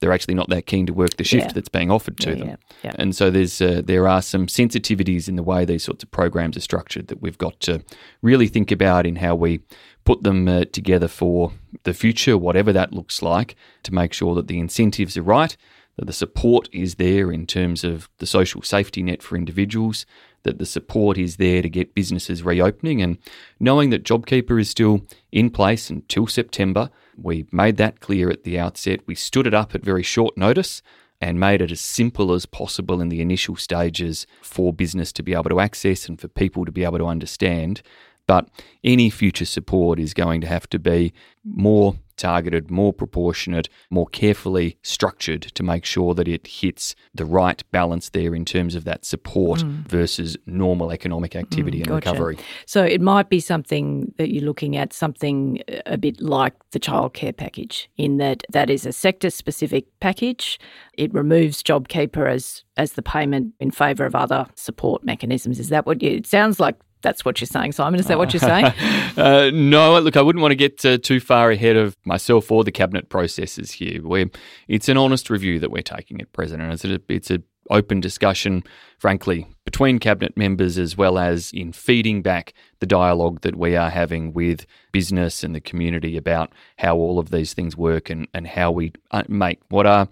they're 0.00 0.12
actually 0.12 0.34
not 0.34 0.48
that 0.50 0.66
keen 0.66 0.86
to 0.86 0.92
work 0.92 1.16
the 1.16 1.24
shift 1.24 1.46
yeah. 1.46 1.52
that's 1.52 1.68
being 1.68 1.90
offered 1.90 2.18
to 2.18 2.30
yeah, 2.30 2.36
them. 2.36 2.58
Yeah. 2.82 2.92
And 2.98 3.16
so 3.16 3.30
there's 3.30 3.60
uh, 3.60 3.82
there 3.84 4.06
are 4.06 4.20
some 4.20 4.46
sensitivities 4.46 5.28
in 5.28 5.36
the 5.36 5.42
way 5.42 5.64
these 5.64 5.84
sorts 5.84 6.02
of 6.02 6.10
programs 6.10 6.56
are 6.56 6.60
structured 6.60 7.08
that 7.08 7.22
we've 7.22 7.38
got 7.38 7.58
to 7.60 7.82
really 8.22 8.48
think 8.48 8.70
about 8.70 9.06
in 9.06 9.16
how 9.16 9.34
we 9.34 9.60
put 10.04 10.22
them 10.22 10.46
uh, 10.48 10.64
together 10.66 11.08
for 11.08 11.52
the 11.82 11.94
future, 11.94 12.38
whatever 12.38 12.72
that 12.72 12.92
looks 12.92 13.22
like, 13.22 13.56
to 13.82 13.92
make 13.92 14.12
sure 14.12 14.34
that 14.34 14.48
the 14.48 14.58
incentives 14.58 15.16
are 15.16 15.22
right, 15.22 15.56
that 15.96 16.06
the 16.06 16.12
support 16.12 16.68
is 16.72 16.96
there 16.96 17.32
in 17.32 17.46
terms 17.46 17.84
of 17.84 18.08
the 18.18 18.26
social 18.26 18.62
safety 18.62 19.02
net 19.02 19.22
for 19.22 19.36
individuals, 19.36 20.06
that 20.42 20.58
the 20.58 20.66
support 20.66 21.18
is 21.18 21.36
there 21.36 21.62
to 21.62 21.68
get 21.68 21.94
businesses 21.94 22.42
reopening, 22.42 23.02
and 23.02 23.18
knowing 23.58 23.90
that 23.90 24.04
JobKeeper 24.04 24.60
is 24.60 24.70
still 24.70 25.06
in 25.32 25.50
place 25.50 25.90
until 25.90 26.26
September 26.26 26.90
we 27.16 27.46
made 27.50 27.76
that 27.78 28.00
clear 28.00 28.30
at 28.30 28.44
the 28.44 28.58
outset. 28.58 29.00
We 29.06 29.14
stood 29.14 29.46
it 29.46 29.54
up 29.54 29.74
at 29.74 29.84
very 29.84 30.02
short 30.02 30.36
notice 30.36 30.82
and 31.20 31.40
made 31.40 31.62
it 31.62 31.72
as 31.72 31.80
simple 31.80 32.32
as 32.32 32.44
possible 32.44 33.00
in 33.00 33.08
the 33.08 33.22
initial 33.22 33.56
stages 33.56 34.26
for 34.42 34.72
business 34.72 35.12
to 35.12 35.22
be 35.22 35.32
able 35.32 35.44
to 35.44 35.60
access 35.60 36.08
and 36.08 36.20
for 36.20 36.28
people 36.28 36.64
to 36.66 36.72
be 36.72 36.84
able 36.84 36.98
to 36.98 37.06
understand. 37.06 37.80
But 38.26 38.48
any 38.82 39.10
future 39.10 39.44
support 39.44 39.98
is 39.98 40.14
going 40.14 40.40
to 40.40 40.46
have 40.46 40.68
to 40.70 40.78
be 40.78 41.12
more 41.44 41.96
targeted, 42.16 42.70
more 42.70 42.92
proportionate, 42.92 43.68
more 43.90 44.06
carefully 44.06 44.78
structured 44.82 45.42
to 45.42 45.62
make 45.62 45.84
sure 45.84 46.14
that 46.14 46.26
it 46.26 46.46
hits 46.46 46.94
the 47.14 47.24
right 47.24 47.62
balance 47.70 48.10
there 48.10 48.34
in 48.34 48.44
terms 48.44 48.74
of 48.74 48.84
that 48.84 49.04
support 49.04 49.60
mm. 49.60 49.86
versus 49.86 50.36
normal 50.46 50.90
economic 50.90 51.36
activity 51.36 51.78
mm, 51.78 51.82
and 51.82 51.88
gotcha. 51.88 52.10
recovery. 52.10 52.38
So 52.66 52.82
it 52.82 53.00
might 53.00 53.28
be 53.28 53.40
something 53.40 54.12
that 54.18 54.32
you're 54.32 54.44
looking 54.44 54.76
at, 54.76 54.92
something 54.92 55.62
a 55.84 55.98
bit 55.98 56.20
like 56.20 56.54
the 56.70 56.80
childcare 56.80 57.36
package, 57.36 57.88
in 57.96 58.16
that 58.16 58.42
that 58.50 58.70
is 58.70 58.86
a 58.86 58.92
sector 58.92 59.30
specific 59.30 59.84
package. 60.00 60.58
It 60.94 61.12
removes 61.12 61.62
JobKeeper 61.62 62.30
as 62.30 62.62
as 62.78 62.92
the 62.92 63.02
payment 63.02 63.54
in 63.60 63.70
favour 63.70 64.04
of 64.04 64.14
other 64.14 64.46
support 64.54 65.04
mechanisms. 65.04 65.58
Is 65.58 65.68
that 65.68 65.86
what 65.86 66.02
you? 66.02 66.10
It 66.10 66.26
sounds 66.26 66.60
like 66.60 66.76
that's 67.06 67.24
what 67.24 67.40
you're 67.40 67.46
saying, 67.46 67.70
Simon. 67.70 68.00
Is 68.00 68.08
that 68.08 68.18
what 68.18 68.32
you're 68.32 68.40
saying? 68.40 68.64
uh, 69.16 69.50
no, 69.54 70.00
look, 70.00 70.16
I 70.16 70.22
wouldn't 70.22 70.42
want 70.42 70.50
to 70.50 70.56
get 70.56 70.84
uh, 70.84 70.98
too 70.98 71.20
far 71.20 71.52
ahead 71.52 71.76
of 71.76 71.96
myself 72.04 72.50
or 72.50 72.64
the 72.64 72.72
cabinet 72.72 73.08
processes 73.08 73.70
here. 73.70 74.02
We're, 74.02 74.28
it's 74.66 74.88
an 74.88 74.96
honest 74.96 75.30
review 75.30 75.60
that 75.60 75.70
we're 75.70 75.82
taking 75.82 76.20
at 76.20 76.32
present, 76.32 76.62
and 76.62 76.72
it's 76.72 76.84
a, 76.84 77.00
it's 77.08 77.30
a 77.30 77.40
open 77.70 78.00
discussion, 78.00 78.64
frankly, 78.98 79.46
between 79.64 80.00
cabinet 80.00 80.36
members 80.36 80.78
as 80.78 80.96
well 80.96 81.16
as 81.16 81.52
in 81.52 81.72
feeding 81.72 82.22
back 82.22 82.52
the 82.80 82.86
dialogue 82.86 83.40
that 83.42 83.54
we 83.54 83.76
are 83.76 83.90
having 83.90 84.32
with 84.32 84.66
business 84.90 85.44
and 85.44 85.54
the 85.54 85.60
community 85.60 86.16
about 86.16 86.52
how 86.78 86.96
all 86.96 87.20
of 87.20 87.30
these 87.30 87.54
things 87.54 87.76
work 87.76 88.10
and, 88.10 88.26
and 88.34 88.48
how 88.48 88.72
we 88.72 88.92
uh, 89.12 89.22
make 89.28 89.60
what 89.68 89.86
are 89.86 90.08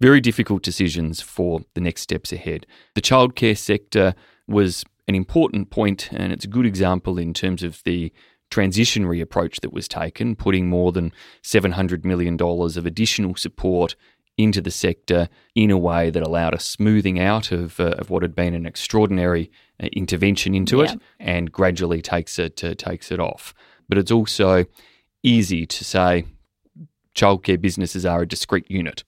very 0.00 0.20
difficult 0.20 0.62
decisions 0.62 1.20
for 1.20 1.60
the 1.74 1.80
next 1.80 2.02
steps 2.02 2.32
ahead. 2.32 2.66
The 2.94 3.02
childcare 3.02 3.58
sector 3.58 4.14
was 4.46 4.84
an 5.08 5.14
important 5.14 5.70
point, 5.70 6.10
and 6.12 6.32
it's 6.32 6.44
a 6.44 6.48
good 6.48 6.66
example 6.66 7.18
in 7.18 7.32
terms 7.32 7.62
of 7.62 7.82
the 7.84 8.12
transitionary 8.50 9.20
approach 9.20 9.60
that 9.60 9.72
was 9.72 9.88
taken, 9.88 10.36
putting 10.36 10.68
more 10.68 10.92
than 10.92 11.12
$700 11.42 12.04
million 12.04 12.40
of 12.40 12.86
additional 12.86 13.34
support 13.34 13.96
into 14.38 14.60
the 14.60 14.70
sector 14.70 15.28
in 15.54 15.70
a 15.70 15.78
way 15.78 16.10
that 16.10 16.22
allowed 16.22 16.54
a 16.54 16.60
smoothing 16.60 17.18
out 17.18 17.50
of, 17.50 17.80
uh, 17.80 17.94
of 17.98 18.10
what 18.10 18.22
had 18.22 18.34
been 18.34 18.54
an 18.54 18.66
extraordinary 18.66 19.50
uh, 19.82 19.86
intervention 19.92 20.54
into 20.54 20.78
yeah. 20.78 20.92
it 20.92 21.00
and 21.18 21.52
gradually 21.52 22.02
takes 22.02 22.38
it 22.38 22.62
uh, 22.62 22.74
takes 22.74 23.10
it 23.10 23.18
off. 23.18 23.54
But 23.88 23.98
it's 23.98 24.10
also 24.10 24.66
easy 25.22 25.66
to 25.66 25.84
say 25.84 26.26
childcare 27.14 27.60
businesses 27.60 28.04
are 28.04 28.22
a 28.22 28.28
discrete 28.28 28.70
unit. 28.70 29.04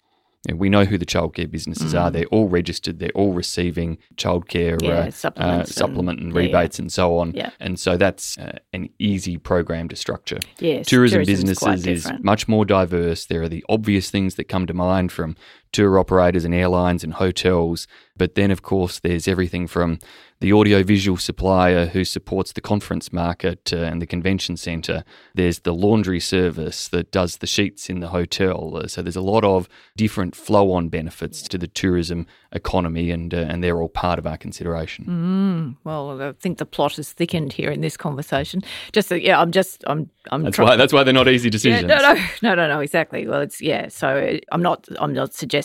And 0.47 0.59
we 0.59 0.69
know 0.69 0.85
who 0.85 0.99
the 0.99 1.07
childcare 1.07 1.51
businesses 1.51 1.95
mm. 1.95 2.01
are. 2.01 2.11
They're 2.11 2.27
all 2.27 2.49
registered. 2.49 3.01
They're 3.01 3.11
all 3.15 3.33
receiving 3.33 3.99
childcare 4.15 4.81
yeah, 4.81 4.91
uh, 4.91 5.11
supplements, 5.11 5.71
uh, 5.71 5.75
supplement 5.75 6.21
and, 6.21 6.29
and 6.29 6.37
rebates 6.37 6.79
yeah. 6.79 6.83
and 6.83 6.93
so 6.93 7.19
on. 7.19 7.33
Yeah. 7.35 7.51
And 7.59 7.79
so 7.79 7.97
that's 7.97 8.39
uh, 8.39 8.59
an 8.73 8.89
easy 8.99 9.37
program 9.37 9.89
to 9.89 9.97
structure. 9.97 10.39
Yes, 10.61 10.87
tourism 10.87 11.25
businesses 11.25 11.87
is 11.87 12.09
much 12.21 12.47
more 12.47 12.65
diverse. 12.65 13.27
There 13.27 13.43
are 13.43 13.49
the 13.49 13.65
obvious 13.69 14.11
things 14.11 14.37
that 14.37 14.45
come 14.45 14.67
to 14.67 14.75
mind 14.75 15.11
from 15.11 15.37
tour 15.73 15.99
operators 15.99 16.45
and 16.45 16.55
airlines 16.55 17.05
and 17.05 17.15
hotels. 17.15 17.87
But 18.17 18.35
then, 18.35 18.51
of 18.51 18.63
course, 18.63 18.99
there's 18.99 19.29
everything 19.29 19.69
from 19.69 19.99
the 20.41 20.53
audiovisual 20.53 21.17
supplier 21.17 21.87
who 21.87 22.05
supports 22.05 22.53
the 22.53 22.61
conference 22.61 23.13
market 23.13 23.73
uh, 23.73 23.79
and 23.79 24.01
the 24.01 24.07
convention 24.07 24.57
centre. 24.57 25.05
There's 25.35 25.61
the 25.61 25.75
laundry 25.75 26.21
service 26.21 26.89
that 26.89 27.11
does 27.11 27.39
the 27.39 27.47
sheets 27.47 27.91
in 27.91 28.01
the 28.01 28.09
hotel. 28.09 28.77
Uh, 28.77 28.87
so 28.87 29.03
there's 29.03 29.17
a 29.17 29.21
lot 29.21 29.45
of 29.45 29.69
different 29.97 30.37
flow 30.37 30.73
on 30.73 30.89
benefits 30.89 31.43
to 31.43 31.59
the 31.59 31.67
tourism 31.67 32.27
economy, 32.53 33.11
and, 33.11 33.35
uh, 33.35 33.39
and 33.39 33.63
they're 33.63 33.81
all 33.81 33.89
part 33.89 34.19
of 34.19 34.27
our 34.27 34.37
consideration. 34.37 35.05
Mm, 35.05 35.77
well, 35.85 36.21
I 36.23 36.33
think 36.33 36.59
the 36.59 36.67
plot 36.67 36.99
is 36.99 37.13
thickened 37.13 37.53
here 37.53 37.71
in 37.71 37.81
this 37.81 37.97
conversation. 37.97 38.63
Just, 38.93 39.11
yeah, 39.11 39.41
I'm 39.41 39.51
just, 39.51 39.83
I'm, 39.87 40.09
I'm. 40.31 40.45
That's 40.45 40.59
why. 40.59 40.77
That's 40.77 40.93
why 40.93 41.03
they're 41.03 41.15
not 41.15 41.29
easy 41.29 41.51
decisions. 41.51 41.89
Yeah, 41.89 41.99
no, 41.99 42.15
no, 42.15 42.27
no, 42.43 42.55
no, 42.55 42.75
no, 42.75 42.81
exactly. 42.81 43.27
Well, 43.27 43.41
it's 43.41 43.61
yeah. 43.61 43.89
So 43.89 44.39
I'm 44.53 44.63
not, 44.63 44.89
I'm 44.99 45.13
not 45.13 45.35
suggesting 45.35 45.58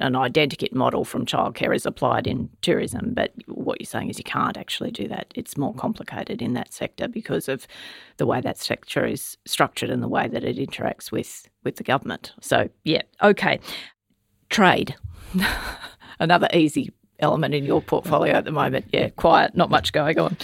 an 0.00 0.14
identikit 0.14 0.72
model 0.72 1.04
from 1.04 1.26
childcare 1.26 1.74
is 1.74 1.86
applied 1.86 2.26
in 2.26 2.48
tourism, 2.62 3.12
but 3.14 3.32
what 3.46 3.80
you're 3.80 3.86
saying 3.86 4.10
is 4.10 4.18
you 4.18 4.24
can't 4.24 4.56
actually 4.56 4.90
do 4.90 5.08
that. 5.08 5.32
It's 5.34 5.56
more 5.56 5.74
complicated 5.74 6.42
in 6.42 6.54
that 6.54 6.72
sector 6.72 7.08
because 7.08 7.48
of 7.48 7.66
the 8.16 8.26
way 8.26 8.40
that 8.40 8.58
sector 8.58 9.04
is 9.04 9.36
structured 9.46 9.90
and 9.90 10.02
the 10.02 10.08
way 10.08 10.28
that 10.28 10.44
it 10.44 10.56
interacts 10.56 11.10
with 11.10 11.48
with 11.64 11.76
the 11.76 11.84
government. 11.84 12.32
So 12.40 12.68
yeah, 12.84 13.02
okay. 13.22 13.60
Trade, 14.48 14.96
another 16.18 16.48
easy 16.52 16.92
element 17.20 17.54
in 17.54 17.64
your 17.64 17.80
portfolio 17.80 18.34
at 18.34 18.44
the 18.44 18.52
moment. 18.52 18.86
Yeah, 18.92 19.10
quiet, 19.10 19.56
not 19.56 19.70
much 19.70 19.92
going 19.92 20.18
on. 20.18 20.36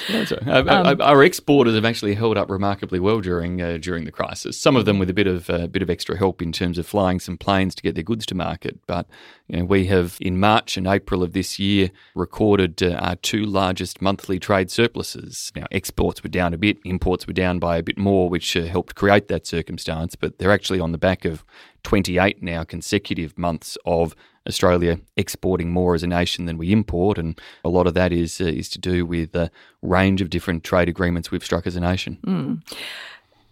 um, 0.46 1.00
our 1.00 1.24
exporters 1.24 1.74
have 1.74 1.84
actually 1.84 2.14
held 2.14 2.36
up 2.36 2.50
remarkably 2.50 3.00
well 3.00 3.20
during 3.20 3.60
uh, 3.60 3.78
during 3.78 4.04
the 4.04 4.12
crisis. 4.12 4.58
Some 4.58 4.76
of 4.76 4.84
them 4.84 4.98
with 4.98 5.10
a 5.10 5.14
bit 5.14 5.26
of 5.26 5.48
a 5.50 5.64
uh, 5.64 5.66
bit 5.66 5.82
of 5.82 5.90
extra 5.90 6.16
help 6.16 6.42
in 6.42 6.52
terms 6.52 6.78
of 6.78 6.86
flying 6.86 7.20
some 7.20 7.36
planes 7.38 7.74
to 7.74 7.82
get 7.82 7.94
their 7.94 8.04
goods 8.04 8.26
to 8.26 8.34
market. 8.34 8.78
But 8.86 9.06
you 9.48 9.58
know, 9.58 9.64
we 9.64 9.86
have 9.86 10.18
in 10.20 10.38
March 10.38 10.76
and 10.76 10.86
April 10.86 11.22
of 11.22 11.32
this 11.32 11.58
year 11.58 11.90
recorded 12.14 12.82
uh, 12.82 12.94
our 12.94 13.16
two 13.16 13.44
largest 13.44 14.02
monthly 14.02 14.38
trade 14.38 14.70
surpluses. 14.70 15.52
Now 15.54 15.66
exports 15.70 16.22
were 16.22 16.28
down 16.28 16.54
a 16.54 16.58
bit, 16.58 16.78
imports 16.84 17.26
were 17.26 17.32
down 17.32 17.58
by 17.58 17.76
a 17.76 17.82
bit 17.82 17.98
more, 17.98 18.28
which 18.28 18.56
uh, 18.56 18.64
helped 18.64 18.94
create 18.94 19.28
that 19.28 19.46
circumstance. 19.46 20.14
But 20.14 20.38
they're 20.38 20.52
actually 20.52 20.80
on 20.80 20.92
the 20.92 20.98
back 20.98 21.24
of 21.24 21.44
28 21.84 22.42
now 22.42 22.64
consecutive 22.64 23.38
months 23.38 23.78
of 23.84 24.16
Australia 24.46 24.98
exporting 25.16 25.70
more 25.70 25.94
as 25.94 26.02
a 26.02 26.06
nation 26.06 26.46
than 26.46 26.58
we 26.58 26.72
import, 26.72 27.18
and 27.18 27.40
a 27.64 27.68
lot 27.68 27.86
of 27.86 27.94
that 27.94 28.12
is 28.12 28.40
uh, 28.40 28.44
is 28.44 28.68
to 28.70 28.78
do 28.78 29.04
with 29.04 29.34
a 29.34 29.50
range 29.82 30.20
of 30.20 30.30
different 30.30 30.64
trade 30.64 30.88
agreements 30.88 31.30
we've 31.30 31.44
struck 31.44 31.66
as 31.66 31.76
a 31.76 31.80
nation. 31.80 32.18
Mm. 32.26 32.62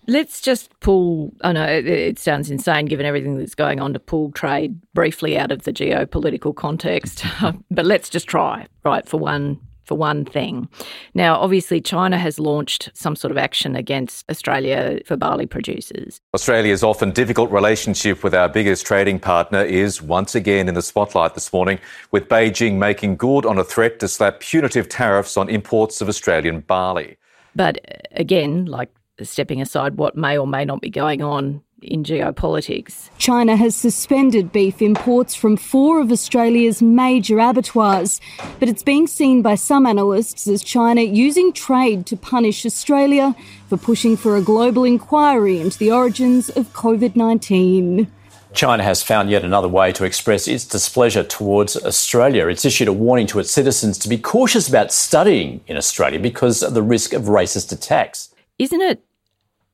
Let's 0.07 0.41
just 0.41 0.79
pull. 0.81 1.33
I 1.41 1.53
know 1.53 1.67
it, 1.67 1.87
it 1.87 2.19
sounds 2.19 2.51
insane 2.51 2.87
given 2.87 3.07
everything 3.07 3.39
that's 3.39 3.55
going 3.55 3.81
on 3.81 3.93
to 3.95 3.99
pull 3.99 4.33
trade 4.33 4.79
briefly 4.93 5.39
out 5.39 5.51
of 5.51 5.63
the 5.63 5.73
geopolitical 5.73 6.55
context, 6.55 7.25
but 7.71 7.87
let's 7.87 8.09
just 8.09 8.27
try, 8.27 8.67
right, 8.85 9.09
for 9.09 9.19
one 9.19 9.61
for 9.85 9.97
one 9.97 10.25
thing. 10.25 10.69
Now, 11.14 11.37
obviously, 11.37 11.81
China 11.81 12.19
has 12.19 12.38
launched 12.38 12.91
some 12.95 13.17
sort 13.17 13.31
of 13.31 13.38
action 13.38 13.76
against 13.76 14.29
Australia 14.31 15.00
for 15.07 15.17
barley 15.17 15.47
producers. 15.47 16.21
Australia's 16.35 16.83
often 16.83 17.11
difficult 17.11 17.50
relationship 17.50 18.25
with 18.25 18.35
our 18.35 18.49
biggest 18.49 18.87
trading 18.87 19.19
partner 19.19 19.62
is 19.62 20.03
once 20.03 20.35
again 20.35 20.69
in 20.69 20.75
the 20.75 20.83
spotlight 20.83 21.35
this 21.35 21.53
morning, 21.53 21.79
with 22.11 22.29
Beijing 22.29 22.75
making 22.75 23.17
good 23.17 23.47
on 23.47 23.59
a 23.59 23.64
threat 23.64 24.00
to 24.00 24.09
slap 24.09 24.41
punitive 24.41 24.88
tariffs 24.88 25.37
on 25.37 25.49
imports 25.49 26.00
of 26.00 26.09
Australian 26.09 26.61
barley. 26.61 27.17
But 27.57 27.79
uh, 27.88 27.99
again, 28.12 28.67
like 28.67 28.91
stepping 29.23 29.61
aside 29.61 29.97
what 29.97 30.17
may 30.17 30.37
or 30.37 30.47
may 30.47 30.64
not 30.64 30.81
be 30.81 30.91
going 30.91 31.23
on 31.23 31.62
in 31.85 32.05
geopolitics. 32.05 33.11
China 33.19 33.57
has 33.57 33.75
suspended 33.75 34.53
beef 34.53 34.83
imports 34.83 35.35
from 35.35 35.57
four 35.57 36.00
of 36.00 36.11
Australia's 36.11 36.83
major 36.83 37.38
abattoirs, 37.38 38.21
but 38.59 38.69
it's 38.69 38.83
being 38.83 39.07
seen 39.07 39.43
by 39.43 39.55
some 39.55 39.87
analysts 39.87 40.47
as 40.47 40.62
China 40.62 41.03
using 41.03 41.53
trade 41.53 42.07
to 42.07 42.17
punish 42.17 42.64
Australia 42.67 43.35
for 43.69 43.76
pushing 43.76 44.17
for 44.17 44.37
a 44.37 44.43
global 44.43 44.85
inquiry 44.85 45.61
into 45.61 45.79
the 45.79 45.93
origins 45.93 46.49
of 46.50 46.73
COVID 46.73 47.17
19. 47.17 48.11
China 48.55 48.85
has 48.85 49.03
found 49.03 49.31
yet 49.31 49.45
another 49.45 49.67
way 49.67 49.93
to 49.93 50.05
express 50.05 50.47
its 50.47 50.64
displeasure 50.64 51.25
towards 51.25 51.76
Australia. 51.76 52.47
It's 52.47 52.64
issued 52.64 52.87
a 52.87 52.93
warning 52.93 53.26
to 53.29 53.41
its 53.41 53.50
citizens 53.50 53.99
to 53.99 54.09
be 54.09 54.17
cautious 54.17 54.69
about 54.69 54.93
studying 54.93 55.61
in 55.67 55.76
Australia 55.76 56.21
because 56.21 56.62
of 56.62 56.73
the 56.73 56.83
risk 56.83 57.12
of 57.12 57.25
racist 57.25 57.73
attacks. 57.73 58.33
Isn't 58.59 58.81
it 58.81 59.03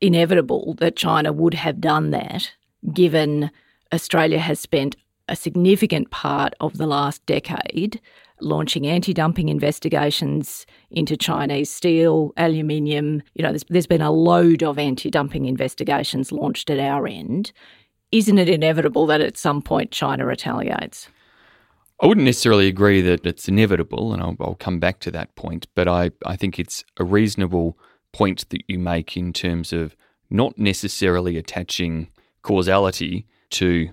inevitable 0.01 0.75
that 0.79 0.95
China 0.95 1.31
would 1.31 1.53
have 1.53 1.79
done 1.79 2.11
that, 2.11 2.51
given 2.93 3.51
Australia 3.93 4.39
has 4.39 4.59
spent 4.59 4.95
a 5.27 5.35
significant 5.35 6.11
part 6.11 6.53
of 6.59 6.77
the 6.77 6.87
last 6.87 7.25
decade 7.25 8.01
launching 8.41 8.87
anti 8.87 9.13
dumping 9.13 9.49
investigations 9.49 10.65
into 10.89 11.15
Chinese 11.15 11.71
steel, 11.71 12.33
aluminium. 12.37 13.21
You 13.35 13.43
know, 13.43 13.49
there's, 13.49 13.65
there's 13.69 13.87
been 13.87 14.01
a 14.01 14.11
load 14.11 14.63
of 14.63 14.77
anti 14.77 15.09
dumping 15.09 15.45
investigations 15.45 16.31
launched 16.31 16.69
at 16.69 16.79
our 16.79 17.07
end. 17.07 17.51
Isn't 18.11 18.39
it 18.39 18.49
inevitable 18.49 19.05
that 19.07 19.21
at 19.21 19.37
some 19.37 19.61
point 19.61 19.91
China 19.91 20.25
retaliates? 20.25 21.07
I 22.01 22.07
wouldn't 22.07 22.25
necessarily 22.25 22.67
agree 22.67 22.99
that 23.01 23.25
it's 23.25 23.47
inevitable, 23.47 24.11
and 24.11 24.23
I'll, 24.23 24.35
I'll 24.39 24.55
come 24.55 24.79
back 24.79 24.99
to 25.01 25.11
that 25.11 25.35
point, 25.35 25.67
but 25.75 25.87
I, 25.87 26.09
I 26.25 26.35
think 26.35 26.57
it's 26.57 26.83
a 26.97 27.03
reasonable 27.03 27.77
point 28.13 28.49
that 28.49 28.63
you 28.67 28.79
make 28.79 29.15
in 29.15 29.33
terms 29.33 29.71
of 29.73 29.95
not 30.29 30.57
necessarily 30.57 31.37
attaching 31.37 32.07
causality 32.41 33.27
to 33.51 33.89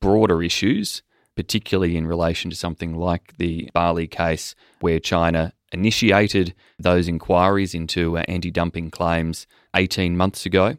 broader 0.00 0.42
issues, 0.42 1.02
particularly 1.36 1.96
in 1.96 2.06
relation 2.06 2.50
to 2.50 2.56
something 2.56 2.94
like 2.94 3.36
the 3.36 3.70
barley 3.72 4.06
case, 4.06 4.54
where 4.80 4.98
China 4.98 5.52
initiated 5.72 6.54
those 6.78 7.08
inquiries 7.08 7.74
into 7.74 8.18
uh, 8.18 8.22
anti 8.28 8.50
dumping 8.50 8.90
claims 8.90 9.46
18 9.74 10.16
months 10.16 10.44
ago. 10.44 10.76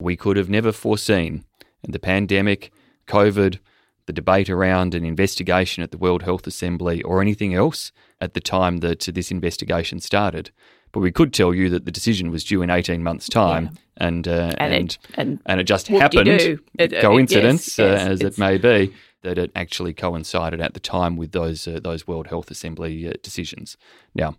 We 0.00 0.16
could 0.16 0.36
have 0.36 0.48
never 0.48 0.72
foreseen 0.72 1.44
the 1.86 1.98
pandemic, 1.98 2.72
COVID, 3.06 3.58
the 4.06 4.12
debate 4.12 4.48
around 4.48 4.94
an 4.94 5.04
investigation 5.04 5.82
at 5.82 5.90
the 5.90 5.98
World 5.98 6.22
Health 6.22 6.46
Assembly, 6.46 7.02
or 7.02 7.20
anything 7.20 7.54
else 7.54 7.92
at 8.20 8.34
the 8.34 8.40
time 8.40 8.78
that 8.78 9.00
this 9.00 9.30
investigation 9.30 10.00
started. 10.00 10.50
But 10.92 11.00
we 11.00 11.12
could 11.12 11.32
tell 11.32 11.54
you 11.54 11.68
that 11.70 11.84
the 11.84 11.90
decision 11.90 12.30
was 12.30 12.44
due 12.44 12.62
in 12.62 12.70
18 12.70 13.02
months' 13.02 13.28
time, 13.28 13.64
yeah. 13.64 14.06
and, 14.06 14.28
uh, 14.28 14.54
and, 14.58 14.74
and, 14.74 14.98
and, 15.14 15.40
and, 15.46 15.60
it 15.60 15.64
just 15.64 15.86
happened, 15.88 16.28
it, 16.28 17.00
coincidence 17.00 17.78
yes, 17.78 17.78
yes, 17.78 18.06
uh, 18.06 18.10
as 18.10 18.20
it 18.22 18.38
may 18.38 18.58
be, 18.58 18.92
that 19.22 19.38
it 19.38 19.52
actually 19.54 19.92
coincided 19.92 20.60
at 20.60 20.74
the 20.74 20.80
time 20.80 21.16
with 21.16 21.32
those, 21.32 21.68
uh, 21.68 21.78
those 21.82 22.08
World 22.08 22.26
Health 22.26 22.50
Assembly 22.50 23.06
uh, 23.06 23.12
decisions. 23.22 23.76
Now, 24.14 24.36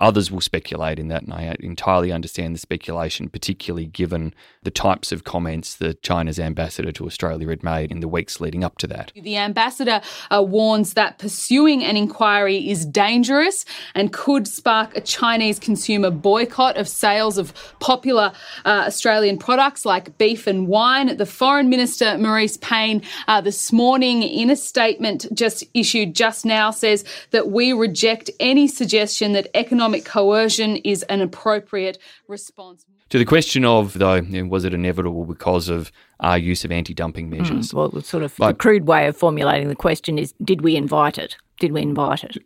Others 0.00 0.30
will 0.30 0.40
speculate 0.40 1.00
in 1.00 1.08
that, 1.08 1.24
and 1.24 1.32
I 1.34 1.56
entirely 1.58 2.12
understand 2.12 2.54
the 2.54 2.60
speculation, 2.60 3.28
particularly 3.28 3.86
given 3.86 4.32
the 4.62 4.70
types 4.70 5.10
of 5.10 5.24
comments 5.24 5.74
that 5.76 6.02
China's 6.02 6.38
ambassador 6.38 6.92
to 6.92 7.06
Australia 7.06 7.48
had 7.48 7.64
made 7.64 7.90
in 7.90 7.98
the 7.98 8.06
weeks 8.06 8.40
leading 8.40 8.62
up 8.62 8.78
to 8.78 8.86
that. 8.86 9.10
The 9.16 9.36
ambassador 9.36 10.00
uh, 10.30 10.44
warns 10.46 10.94
that 10.94 11.18
pursuing 11.18 11.82
an 11.82 11.96
inquiry 11.96 12.70
is 12.70 12.86
dangerous 12.86 13.64
and 13.96 14.12
could 14.12 14.46
spark 14.46 14.96
a 14.96 15.00
Chinese 15.00 15.58
consumer 15.58 16.10
boycott 16.10 16.76
of 16.76 16.86
sales 16.86 17.36
of 17.36 17.52
popular 17.80 18.32
uh, 18.64 18.84
Australian 18.86 19.36
products 19.36 19.84
like 19.84 20.16
beef 20.16 20.46
and 20.46 20.68
wine. 20.68 21.16
The 21.16 21.26
Foreign 21.26 21.68
Minister, 21.68 22.06
Marise 22.18 22.60
Payne, 22.60 23.02
uh, 23.26 23.40
this 23.40 23.72
morning 23.72 24.22
in 24.22 24.48
a 24.48 24.56
statement 24.56 25.26
just 25.34 25.64
issued 25.74 26.14
just 26.14 26.46
now 26.46 26.70
says 26.70 27.04
that 27.32 27.50
we 27.50 27.72
reject 27.72 28.30
any 28.38 28.68
suggestion 28.68 29.32
that 29.32 29.48
economic 29.56 29.87
economic 29.88 30.04
coercion 30.04 30.76
is 30.78 31.02
an 31.04 31.20
appropriate 31.20 31.98
response. 32.28 32.84
To 33.10 33.18
the 33.18 33.24
question 33.24 33.64
of, 33.64 33.94
though, 33.94 34.20
was 34.48 34.64
it 34.64 34.74
inevitable 34.74 35.24
because 35.24 35.68
of 35.68 35.90
our 36.20 36.36
use 36.36 36.64
of 36.64 36.72
anti 36.72 36.94
dumping 36.94 37.26
hmm. 37.26 37.38
measures? 37.38 37.72
Mm, 37.72 37.92
well, 37.92 38.02
sort 38.02 38.22
of 38.22 38.38
like, 38.38 38.56
the 38.56 38.58
crude 38.58 38.86
way 38.86 39.06
of 39.06 39.16
formulating 39.16 39.68
the 39.68 39.76
question 39.76 40.18
is 40.18 40.34
did 40.44 40.60
we 40.60 40.76
invite 40.76 41.18
it? 41.18 41.36
Did 41.58 41.72
we 41.72 41.82
invite 41.82 42.24
it? 42.24 42.36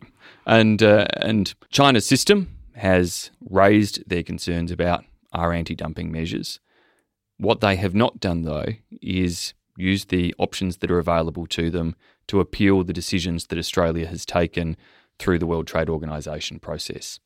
And, 0.45 0.81
uh, 0.81 1.05
and 1.17 1.53
China's 1.69 2.05
system 2.05 2.49
has 2.75 3.29
raised 3.49 4.07
their 4.09 4.23
concerns 4.23 4.71
about 4.71 5.03
our 5.33 5.51
anti 5.51 5.75
dumping 5.75 6.11
measures. 6.11 6.59
What 7.37 7.61
they 7.61 7.75
have 7.75 7.93
not 7.93 8.19
done, 8.19 8.43
though, 8.43 8.67
is 9.01 9.53
use 9.75 10.05
the 10.05 10.33
options 10.37 10.77
that 10.77 10.91
are 10.91 10.99
available 10.99 11.47
to 11.47 11.69
them 11.69 11.95
to 12.27 12.39
appeal 12.39 12.83
the 12.83 12.93
decisions 12.93 13.47
that 13.47 13.57
Australia 13.57 14.07
has 14.07 14.25
taken 14.25 14.77
through 15.19 15.39
the 15.39 15.45
World 15.45 15.67
Trade 15.67 15.89
Organization 15.89 16.59
process. 16.59 17.19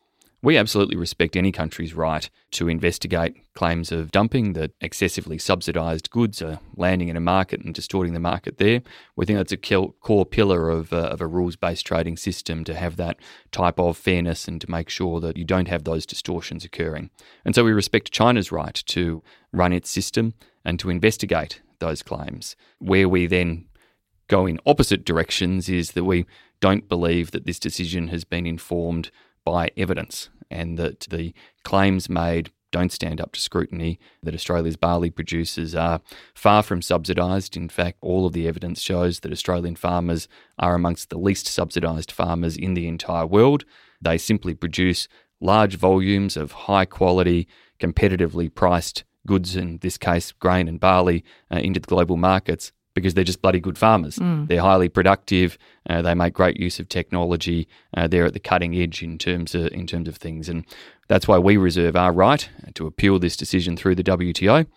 We 0.44 0.56
absolutely 0.56 0.98
respect 0.98 1.36
any 1.36 1.52
country's 1.52 1.96
right 1.96 2.30
to 2.52 2.70
investigate 2.70 3.36
claims 3.56 3.92
of 3.92 4.12
dumping 4.12 4.54
that 4.54 4.72
excessively 4.82 5.40
subsidised 5.40 6.12
goods 6.12 6.44
are 6.44 6.60
landing 6.76 7.08
in 7.08 7.18
a 7.18 7.22
market 7.22 7.62
and 7.62 7.74
distorting 7.74 8.14
the 8.14 8.20
market 8.20 8.60
there. 8.60 8.84
We 9.16 9.26
think 9.26 9.38
that's 9.38 9.52
a 9.52 9.58
core 9.58 10.26
pillar 10.28 10.70
of, 10.70 10.94
uh, 10.94 10.98
of 10.98 11.22
a 11.22 11.28
rules 11.28 11.56
based 11.56 11.88
trading 11.88 12.18
system 12.18 12.64
to 12.66 12.76
have 12.76 12.98
that 12.98 13.18
type 13.52 13.80
of 13.80 13.98
fairness 13.98 14.48
and 14.48 14.62
to 14.62 14.70
make 14.70 14.90
sure 14.90 15.20
that 15.22 15.38
you 15.38 15.44
don't 15.44 15.68
have 15.70 15.86
those 15.86 16.06
distortions 16.06 16.64
occurring. 16.64 17.10
And 17.44 17.56
so 17.56 17.64
we 17.64 17.72
respect 17.72 18.12
China's 18.12 18.52
right 18.52 18.76
to 18.86 19.24
run 19.52 19.74
its 19.74 19.90
system 19.90 20.36
and 20.64 20.80
to 20.80 20.92
investigate 20.92 21.62
those 21.80 22.04
claims. 22.04 22.56
Where 22.78 23.10
we 23.10 23.26
then 23.26 23.66
go 24.28 24.46
in 24.46 24.60
opposite 24.68 25.04
directions 25.04 25.68
is 25.68 25.92
that 25.94 26.04
we 26.04 26.28
don't 26.60 26.88
believe 26.88 27.32
that 27.32 27.46
this 27.46 27.60
decision 27.60 28.10
has 28.10 28.24
been 28.24 28.46
informed 28.46 29.10
by 29.48 29.72
evidence 29.78 30.30
and 30.52 30.78
that 30.78 31.00
the 31.10 31.34
claims 31.64 32.10
made 32.10 32.52
don't 32.74 32.92
stand 32.92 33.22
up 33.22 33.32
to 33.32 33.40
scrutiny, 33.40 33.98
that 34.22 34.34
Australia's 34.34 34.76
barley 34.76 35.10
producers 35.10 35.74
are 35.74 36.02
far 36.34 36.62
from 36.62 36.82
subsidised. 36.82 37.56
In 37.56 37.70
fact, 37.70 37.98
all 38.02 38.26
of 38.26 38.34
the 38.34 38.46
evidence 38.46 38.82
shows 38.82 39.22
that 39.22 39.32
Australian 39.32 39.78
farmers 39.78 40.28
are 40.60 40.76
amongst 40.76 41.10
the 41.10 41.18
least 41.18 41.48
subsidised 41.48 42.12
farmers 42.12 42.58
in 42.58 42.74
the 42.74 42.90
entire 42.90 43.26
world. 43.26 43.64
They 44.02 44.18
simply 44.18 44.54
produce 44.54 45.08
large 45.40 45.78
volumes 45.78 46.36
of 46.36 46.52
high 46.52 46.84
quality, 46.84 47.48
competitively 47.80 48.54
priced 48.54 49.06
goods, 49.26 49.56
in 49.56 49.78
this 49.78 49.98
case, 49.98 50.34
grain 50.34 50.68
and 50.68 50.78
barley, 50.78 51.24
uh, 51.50 51.60
into 51.60 51.80
the 51.80 51.88
global 51.88 52.18
markets 52.18 52.74
because 52.98 53.14
they're 53.14 53.24
just 53.24 53.42
bloody 53.42 53.60
good 53.60 53.78
farmers. 53.78 54.18
Mm. 54.18 54.48
They're 54.48 54.62
highly 54.62 54.90
productive. 54.90 55.58
Uh, 55.90 56.02
they 56.02 56.14
make 56.14 56.34
great 56.34 56.60
use 56.60 56.80
of 56.80 56.90
technology. 56.90 57.68
Uh, 57.96 58.08
they're 58.08 58.26
at 58.26 58.34
the 58.34 58.40
cutting 58.40 58.76
edge 58.76 59.02
in 59.02 59.18
terms 59.18 59.56
of 59.56 59.68
in 59.68 59.88
terms 59.88 60.08
of 60.08 60.18
things, 60.18 60.50
and 60.50 60.66
that's 61.08 61.28
why 61.28 61.38
we 61.38 61.58
reserve 61.58 61.96
our 61.96 62.12
right 62.12 62.50
to 62.76 62.88
appeal 62.88 63.20
this 63.20 63.38
decision 63.38 63.78
through 63.78 63.96
the 63.96 64.04
WTO. 64.04 64.68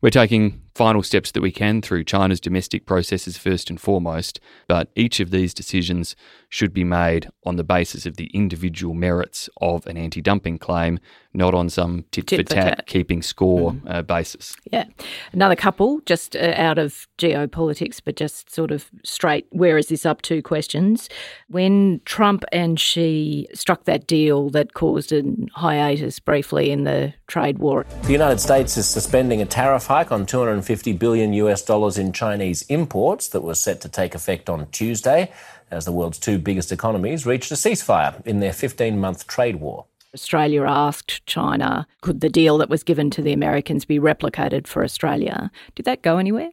We're 0.00 0.10
taking 0.10 0.60
final 0.74 1.02
steps 1.02 1.30
that 1.30 1.40
we 1.40 1.52
can 1.52 1.80
through 1.80 2.04
China's 2.04 2.40
domestic 2.40 2.84
processes 2.84 3.38
first 3.38 3.70
and 3.70 3.80
foremost, 3.80 4.40
but 4.66 4.88
each 4.96 5.20
of 5.20 5.30
these 5.30 5.54
decisions 5.54 6.16
should 6.48 6.72
be 6.72 6.84
made 6.84 7.28
on 7.44 7.56
the 7.56 7.64
basis 7.64 8.06
of 8.06 8.16
the 8.16 8.26
individual 8.26 8.94
merits 8.94 9.48
of 9.60 9.86
an 9.86 9.96
anti 9.96 10.20
dumping 10.20 10.58
claim, 10.58 10.98
not 11.32 11.54
on 11.54 11.68
some 11.68 12.04
tit, 12.10 12.26
tit 12.26 12.48
for 12.48 12.54
tat, 12.54 12.86
keeping 12.86 13.22
score 13.22 13.72
mm. 13.72 13.80
uh, 13.86 14.02
basis. 14.02 14.54
Yeah. 14.70 14.84
Another 15.32 15.56
couple, 15.56 16.00
just 16.06 16.36
uh, 16.36 16.54
out 16.56 16.78
of 16.78 17.06
geopolitics, 17.18 18.00
but 18.04 18.16
just 18.16 18.52
sort 18.52 18.70
of 18.70 18.90
straight, 19.04 19.46
where 19.50 19.78
is 19.78 19.88
this 19.88 20.06
up 20.06 20.22
to 20.22 20.42
questions. 20.42 21.08
When 21.48 22.00
Trump 22.04 22.44
and 22.52 22.78
Xi 22.78 23.46
struck 23.54 23.84
that 23.84 24.06
deal 24.06 24.50
that 24.50 24.74
caused 24.74 25.12
a 25.12 25.22
hiatus 25.54 26.18
briefly 26.18 26.70
in 26.70 26.84
the 26.84 27.14
trade 27.26 27.58
war, 27.58 27.86
the 28.02 28.12
United 28.12 28.40
States 28.40 28.76
is 28.76 28.88
suspending 28.88 29.40
a 29.42 29.46
tariff 29.46 29.86
hike 29.86 30.12
on 30.12 30.26
250 30.26 30.63
billion 30.98 31.32
US 31.32 31.62
dollars 31.62 31.98
in 31.98 32.12
Chinese 32.12 32.62
imports 32.62 33.28
that 33.28 33.42
was 33.42 33.60
set 33.60 33.80
to 33.82 33.88
take 33.88 34.14
effect 34.14 34.48
on 34.48 34.66
Tuesday 34.70 35.30
as 35.70 35.84
the 35.84 35.92
world's 35.92 36.18
two 36.18 36.38
biggest 36.38 36.72
economies 36.72 37.26
reached 37.26 37.50
a 37.50 37.54
ceasefire 37.54 38.24
in 38.26 38.40
their 38.40 38.52
15 38.52 38.98
month 38.98 39.26
trade 39.26 39.56
war. 39.56 39.86
Australia 40.14 40.62
asked 40.62 41.26
China, 41.26 41.86
could 42.00 42.20
the 42.20 42.28
deal 42.28 42.58
that 42.58 42.68
was 42.68 42.84
given 42.84 43.10
to 43.10 43.22
the 43.22 43.32
Americans 43.32 43.84
be 43.84 43.98
replicated 43.98 44.66
for 44.66 44.84
Australia? 44.84 45.50
Did 45.74 45.86
that 45.86 46.02
go 46.02 46.18
anywhere? 46.18 46.50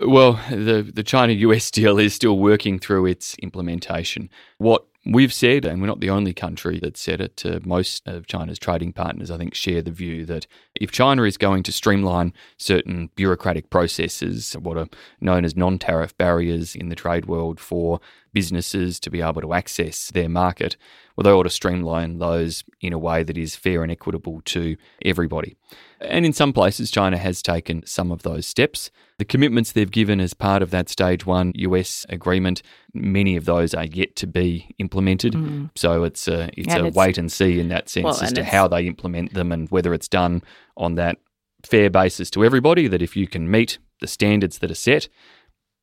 Well, 0.00 0.40
the, 0.50 0.90
the 0.94 1.02
China 1.02 1.32
US 1.32 1.70
deal 1.70 1.98
is 1.98 2.14
still 2.14 2.38
working 2.38 2.78
through 2.78 3.06
its 3.06 3.34
implementation. 3.38 4.30
What 4.58 4.86
We've 5.10 5.32
said, 5.32 5.64
and 5.64 5.80
we're 5.80 5.86
not 5.86 6.00
the 6.00 6.10
only 6.10 6.34
country 6.34 6.78
that 6.80 6.98
said 6.98 7.22
it, 7.22 7.42
uh, 7.46 7.60
most 7.64 8.06
of 8.06 8.26
China's 8.26 8.58
trading 8.58 8.92
partners, 8.92 9.30
I 9.30 9.38
think, 9.38 9.54
share 9.54 9.80
the 9.80 9.90
view 9.90 10.26
that 10.26 10.46
if 10.74 10.92
China 10.92 11.22
is 11.22 11.38
going 11.38 11.62
to 11.62 11.72
streamline 11.72 12.34
certain 12.58 13.08
bureaucratic 13.16 13.70
processes, 13.70 14.52
what 14.52 14.76
are 14.76 14.88
known 15.18 15.46
as 15.46 15.56
non 15.56 15.78
tariff 15.78 16.14
barriers 16.18 16.76
in 16.76 16.90
the 16.90 16.94
trade 16.94 17.24
world 17.24 17.58
for 17.58 18.00
businesses 18.32 19.00
to 19.00 19.10
be 19.10 19.20
able 19.20 19.40
to 19.40 19.54
access 19.54 20.10
their 20.10 20.28
market, 20.28 20.76
well, 21.16 21.24
they 21.24 21.30
ought 21.30 21.44
to 21.44 21.50
streamline 21.50 22.18
those 22.18 22.62
in 22.80 22.92
a 22.92 22.98
way 22.98 23.22
that 23.22 23.36
is 23.36 23.56
fair 23.56 23.82
and 23.82 23.90
equitable 23.90 24.40
to 24.46 24.76
everybody. 25.04 25.56
And 26.00 26.24
in 26.24 26.32
some 26.32 26.52
places, 26.52 26.90
China 26.90 27.16
has 27.18 27.42
taken 27.42 27.84
some 27.84 28.12
of 28.12 28.22
those 28.22 28.46
steps. 28.46 28.90
The 29.18 29.24
commitments 29.24 29.72
they've 29.72 29.90
given 29.90 30.20
as 30.20 30.32
part 30.32 30.62
of 30.62 30.70
that 30.70 30.88
stage 30.88 31.26
one 31.26 31.52
US 31.56 32.06
agreement, 32.08 32.62
many 32.94 33.34
of 33.34 33.46
those 33.46 33.74
are 33.74 33.86
yet 33.86 34.14
to 34.16 34.28
be 34.28 34.74
implemented. 34.78 35.32
Mm. 35.32 35.70
So 35.74 36.04
it's 36.04 36.28
a, 36.28 36.50
it's 36.56 36.72
and 36.72 36.84
a 36.84 36.86
it's, 36.86 36.96
wait 36.96 37.18
and 37.18 37.32
see 37.32 37.58
in 37.58 37.68
that 37.68 37.88
sense 37.88 38.04
well, 38.04 38.22
as 38.22 38.32
to 38.34 38.44
how 38.44 38.68
they 38.68 38.86
implement 38.86 39.34
them 39.34 39.50
and 39.50 39.68
whether 39.70 39.92
it's 39.92 40.08
done 40.08 40.42
on 40.76 40.94
that 40.94 41.16
fair 41.64 41.90
basis 41.90 42.30
to 42.30 42.44
everybody, 42.44 42.86
that 42.86 43.02
if 43.02 43.16
you 43.16 43.26
can 43.26 43.50
meet 43.50 43.78
the 44.00 44.06
standards 44.06 44.58
that 44.58 44.70
are 44.70 44.76
set, 44.76 45.08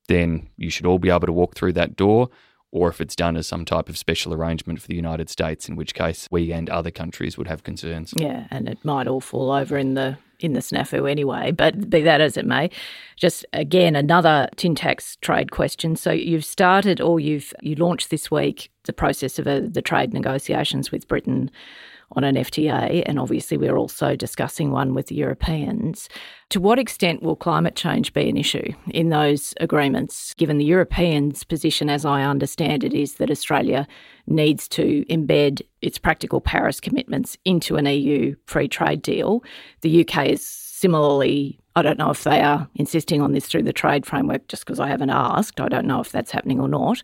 then 0.07 0.47
you 0.57 0.69
should 0.69 0.85
all 0.85 0.99
be 0.99 1.09
able 1.09 1.27
to 1.27 1.33
walk 1.33 1.55
through 1.55 1.73
that 1.73 1.95
door 1.95 2.29
or 2.75 2.89
if 2.89 2.99
it's 2.99 3.15
done 3.15 3.37
as 3.37 3.47
some 3.47 3.63
type 3.63 3.87
of 3.87 3.97
special 3.97 4.33
arrangement 4.33 4.81
for 4.81 4.87
the 4.87 4.95
United 4.95 5.29
States, 5.29 5.69
in 5.69 5.77
which 5.77 5.93
case 5.93 6.27
we 6.29 6.51
and 6.51 6.69
other 6.69 6.91
countries 6.91 7.37
would 7.37 7.47
have 7.47 7.63
concerns. 7.63 8.13
Yeah, 8.17 8.47
and 8.51 8.67
it 8.67 8.83
might 8.83 9.07
all 9.07 9.21
fall 9.21 9.51
over 9.51 9.77
in 9.77 9.93
the 9.93 10.17
in 10.41 10.51
the 10.51 10.59
snafu 10.59 11.09
anyway. 11.09 11.51
But 11.51 11.89
be 11.89 12.01
that 12.01 12.19
as 12.19 12.35
it 12.35 12.45
may, 12.45 12.69
just 13.15 13.45
again 13.53 13.95
another 13.95 14.49
tin 14.57 14.75
tax 14.75 15.15
trade 15.21 15.51
question. 15.51 15.95
So 15.95 16.11
you've 16.11 16.43
started 16.43 16.99
or 16.99 17.17
you've 17.17 17.53
you 17.61 17.75
launched 17.75 18.09
this 18.09 18.29
week 18.29 18.69
the 18.83 18.93
process 18.93 19.39
of 19.39 19.47
a, 19.47 19.61
the 19.61 19.81
trade 19.81 20.13
negotiations 20.13 20.91
with 20.91 21.07
Britain 21.07 21.49
on 22.11 22.23
an 22.23 22.35
FTA, 22.35 23.03
and 23.05 23.19
obviously 23.19 23.57
we're 23.57 23.77
also 23.77 24.15
discussing 24.15 24.71
one 24.71 24.93
with 24.93 25.07
the 25.07 25.15
Europeans. 25.15 26.09
To 26.49 26.59
what 26.59 26.79
extent 26.79 27.23
will 27.23 27.35
climate 27.35 27.75
change 27.75 28.13
be 28.13 28.29
an 28.29 28.37
issue 28.37 28.73
in 28.87 29.09
those 29.09 29.53
agreements, 29.59 30.33
given 30.35 30.57
the 30.57 30.65
Europeans' 30.65 31.43
position, 31.43 31.89
as 31.89 32.05
I 32.05 32.23
understand 32.23 32.83
it, 32.83 32.93
is 32.93 33.15
that 33.15 33.31
Australia 33.31 33.87
needs 34.27 34.67
to 34.69 35.05
embed 35.09 35.61
its 35.81 35.97
practical 35.97 36.41
Paris 36.41 36.79
commitments 36.79 37.37
into 37.45 37.75
an 37.75 37.85
EU 37.85 38.35
free 38.45 38.67
trade 38.67 39.01
deal? 39.01 39.43
The 39.81 40.07
UK 40.07 40.27
is 40.27 40.45
similarly 40.45 41.59
I 41.77 41.81
don't 41.81 41.99
know 41.99 42.09
if 42.09 42.23
they 42.23 42.41
are 42.41 42.69
insisting 42.75 43.21
on 43.21 43.33
this 43.33 43.47
through 43.47 43.63
the 43.63 43.73
trade 43.73 44.05
framework 44.05 44.47
just 44.47 44.65
because 44.65 44.79
I 44.79 44.87
haven't 44.87 45.09
asked. 45.09 45.59
I 45.59 45.67
don't 45.67 45.87
know 45.87 45.99
if 45.99 46.09
that's 46.09 46.31
happening 46.31 46.61
or 46.61 46.69
not. 46.69 47.01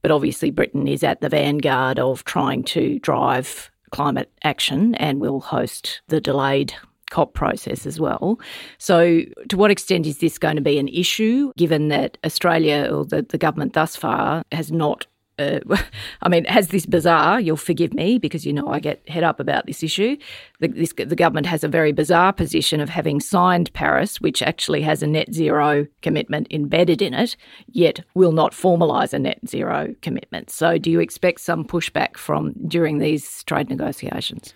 But 0.00 0.12
obviously, 0.12 0.50
Britain 0.50 0.86
is 0.86 1.02
at 1.02 1.20
the 1.20 1.28
vanguard 1.28 1.98
of 1.98 2.24
trying 2.24 2.62
to 2.64 3.00
drive 3.00 3.71
climate 3.92 4.30
action 4.42 4.94
and 4.96 5.20
will 5.20 5.40
host 5.40 6.02
the 6.08 6.20
delayed 6.20 6.74
COP 7.10 7.34
process 7.34 7.86
as 7.86 8.00
well. 8.00 8.40
So, 8.78 9.20
to 9.50 9.56
what 9.56 9.70
extent 9.70 10.06
is 10.06 10.18
this 10.18 10.38
going 10.38 10.56
to 10.56 10.62
be 10.62 10.78
an 10.78 10.88
issue, 10.88 11.52
given 11.58 11.88
that 11.88 12.16
Australia 12.24 12.88
or 12.90 13.04
the, 13.04 13.22
the 13.22 13.38
government 13.38 13.74
thus 13.74 13.94
far 13.94 14.42
has 14.50 14.72
not 14.72 15.06
uh, 15.38 15.60
I 16.22 16.28
mean, 16.28 16.44
has 16.44 16.68
this 16.68 16.86
bizarre, 16.86 17.40
you'll 17.40 17.56
forgive 17.56 17.94
me 17.94 18.18
because 18.18 18.44
you 18.46 18.52
know 18.52 18.68
I 18.68 18.80
get 18.80 19.06
head 19.08 19.24
up 19.24 19.40
about 19.40 19.66
this 19.66 19.82
issue. 19.82 20.16
The, 20.60 20.68
this, 20.68 20.92
the 20.92 21.16
government 21.16 21.46
has 21.46 21.64
a 21.64 21.68
very 21.68 21.92
bizarre 21.92 22.32
position 22.32 22.80
of 22.80 22.88
having 22.88 23.20
signed 23.20 23.72
Paris, 23.72 24.20
which 24.20 24.42
actually 24.42 24.82
has 24.82 25.02
a 25.02 25.06
net 25.06 25.32
zero 25.32 25.86
commitment 26.02 26.48
embedded 26.50 27.02
in 27.02 27.14
it, 27.14 27.36
yet 27.68 28.04
will 28.14 28.32
not 28.32 28.52
formalise 28.52 29.12
a 29.12 29.18
net 29.18 29.40
zero 29.46 29.94
commitment. 30.02 30.50
So, 30.50 30.78
do 30.78 30.90
you 30.90 31.00
expect 31.00 31.40
some 31.40 31.64
pushback 31.64 32.16
from 32.16 32.54
during 32.66 32.98
these 32.98 33.42
trade 33.44 33.70
negotiations? 33.70 34.54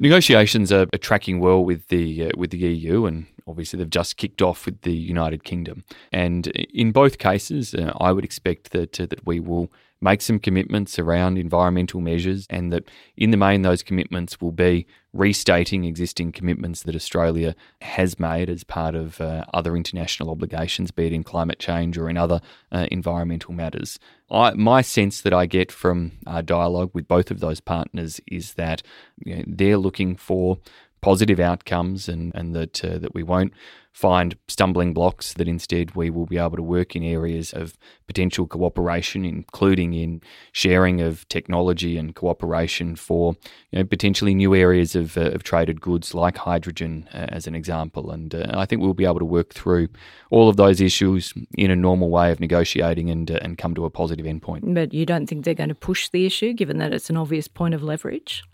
Negotiations 0.00 0.70
are, 0.70 0.86
are 0.92 0.98
tracking 0.98 1.40
well 1.40 1.64
with 1.64 1.88
the 1.88 2.26
uh, 2.26 2.30
with 2.36 2.50
the 2.50 2.58
EU, 2.58 3.04
and 3.06 3.26
obviously 3.48 3.78
they've 3.78 3.90
just 3.90 4.16
kicked 4.16 4.40
off 4.40 4.64
with 4.64 4.82
the 4.82 4.92
United 4.92 5.42
Kingdom. 5.42 5.82
And 6.12 6.46
in 6.46 6.92
both 6.92 7.18
cases, 7.18 7.74
uh, 7.74 7.92
I 8.00 8.12
would 8.12 8.24
expect 8.24 8.70
that 8.70 9.00
uh, 9.00 9.06
that 9.06 9.26
we 9.26 9.40
will 9.40 9.72
make 10.00 10.22
some 10.22 10.38
commitments 10.38 10.98
around 10.98 11.38
environmental 11.38 12.00
measures, 12.00 12.46
and 12.50 12.72
that 12.72 12.84
in 13.16 13.30
the 13.30 13.36
main, 13.36 13.62
those 13.62 13.82
commitments 13.82 14.40
will 14.40 14.52
be 14.52 14.86
restating 15.12 15.84
existing 15.84 16.30
commitments 16.30 16.82
that 16.82 16.94
Australia 16.94 17.54
has 17.80 18.18
made 18.20 18.50
as 18.50 18.62
part 18.62 18.94
of 18.94 19.20
uh, 19.20 19.44
other 19.54 19.76
international 19.76 20.30
obligations, 20.30 20.90
be 20.90 21.06
it 21.06 21.12
in 21.12 21.24
climate 21.24 21.58
change 21.58 21.96
or 21.96 22.08
in 22.08 22.16
other 22.16 22.40
uh, 22.70 22.86
environmental 22.90 23.54
matters. 23.54 23.98
I, 24.30 24.52
my 24.52 24.82
sense 24.82 25.22
that 25.22 25.32
I 25.32 25.46
get 25.46 25.72
from 25.72 26.12
our 26.26 26.42
dialogue 26.42 26.90
with 26.92 27.08
both 27.08 27.30
of 27.30 27.40
those 27.40 27.60
partners 27.60 28.20
is 28.26 28.54
that 28.54 28.82
you 29.24 29.36
know, 29.36 29.44
they're 29.46 29.78
looking 29.78 30.14
for 30.14 30.58
positive 31.00 31.40
outcomes 31.40 32.08
and, 32.08 32.32
and 32.34 32.54
that, 32.54 32.84
uh, 32.84 32.98
that 32.98 33.14
we 33.14 33.22
won't 33.22 33.52
find 33.98 34.36
stumbling 34.46 34.94
blocks, 34.94 35.32
that 35.34 35.48
instead 35.48 35.96
we 35.96 36.08
will 36.08 36.24
be 36.26 36.38
able 36.38 36.56
to 36.56 36.62
work 36.62 36.94
in 36.94 37.02
areas 37.02 37.52
of 37.52 37.76
potential 38.06 38.46
cooperation, 38.46 39.24
including 39.24 39.92
in 39.92 40.22
sharing 40.52 41.00
of 41.00 41.26
technology 41.28 41.96
and 41.96 42.14
cooperation 42.14 42.94
for 42.94 43.34
you 43.72 43.80
know, 43.80 43.84
potentially 43.84 44.36
new 44.36 44.54
areas 44.54 44.94
of, 44.94 45.18
uh, 45.18 45.32
of 45.32 45.42
traded 45.42 45.80
goods 45.80 46.14
like 46.14 46.36
hydrogen, 46.36 47.08
uh, 47.12 47.26
as 47.30 47.48
an 47.48 47.56
example. 47.56 48.12
And 48.12 48.32
uh, 48.36 48.46
I 48.54 48.66
think 48.66 48.82
we'll 48.82 48.94
be 48.94 49.04
able 49.04 49.18
to 49.18 49.24
work 49.24 49.52
through 49.52 49.88
all 50.30 50.48
of 50.48 50.56
those 50.56 50.80
issues 50.80 51.34
in 51.56 51.72
a 51.72 51.76
normal 51.76 52.08
way 52.08 52.30
of 52.30 52.38
negotiating 52.38 53.10
and, 53.10 53.28
uh, 53.28 53.40
and 53.42 53.58
come 53.58 53.74
to 53.74 53.84
a 53.84 53.90
positive 53.90 54.26
endpoint. 54.26 54.72
But 54.74 54.94
you 54.94 55.06
don't 55.06 55.26
think 55.26 55.44
they're 55.44 55.54
going 55.54 55.70
to 55.70 55.74
push 55.74 56.08
the 56.08 56.24
issue, 56.24 56.52
given 56.52 56.78
that 56.78 56.92
it's 56.92 57.10
an 57.10 57.16
obvious 57.16 57.48
point 57.48 57.74
of 57.74 57.82
leverage? 57.82 58.44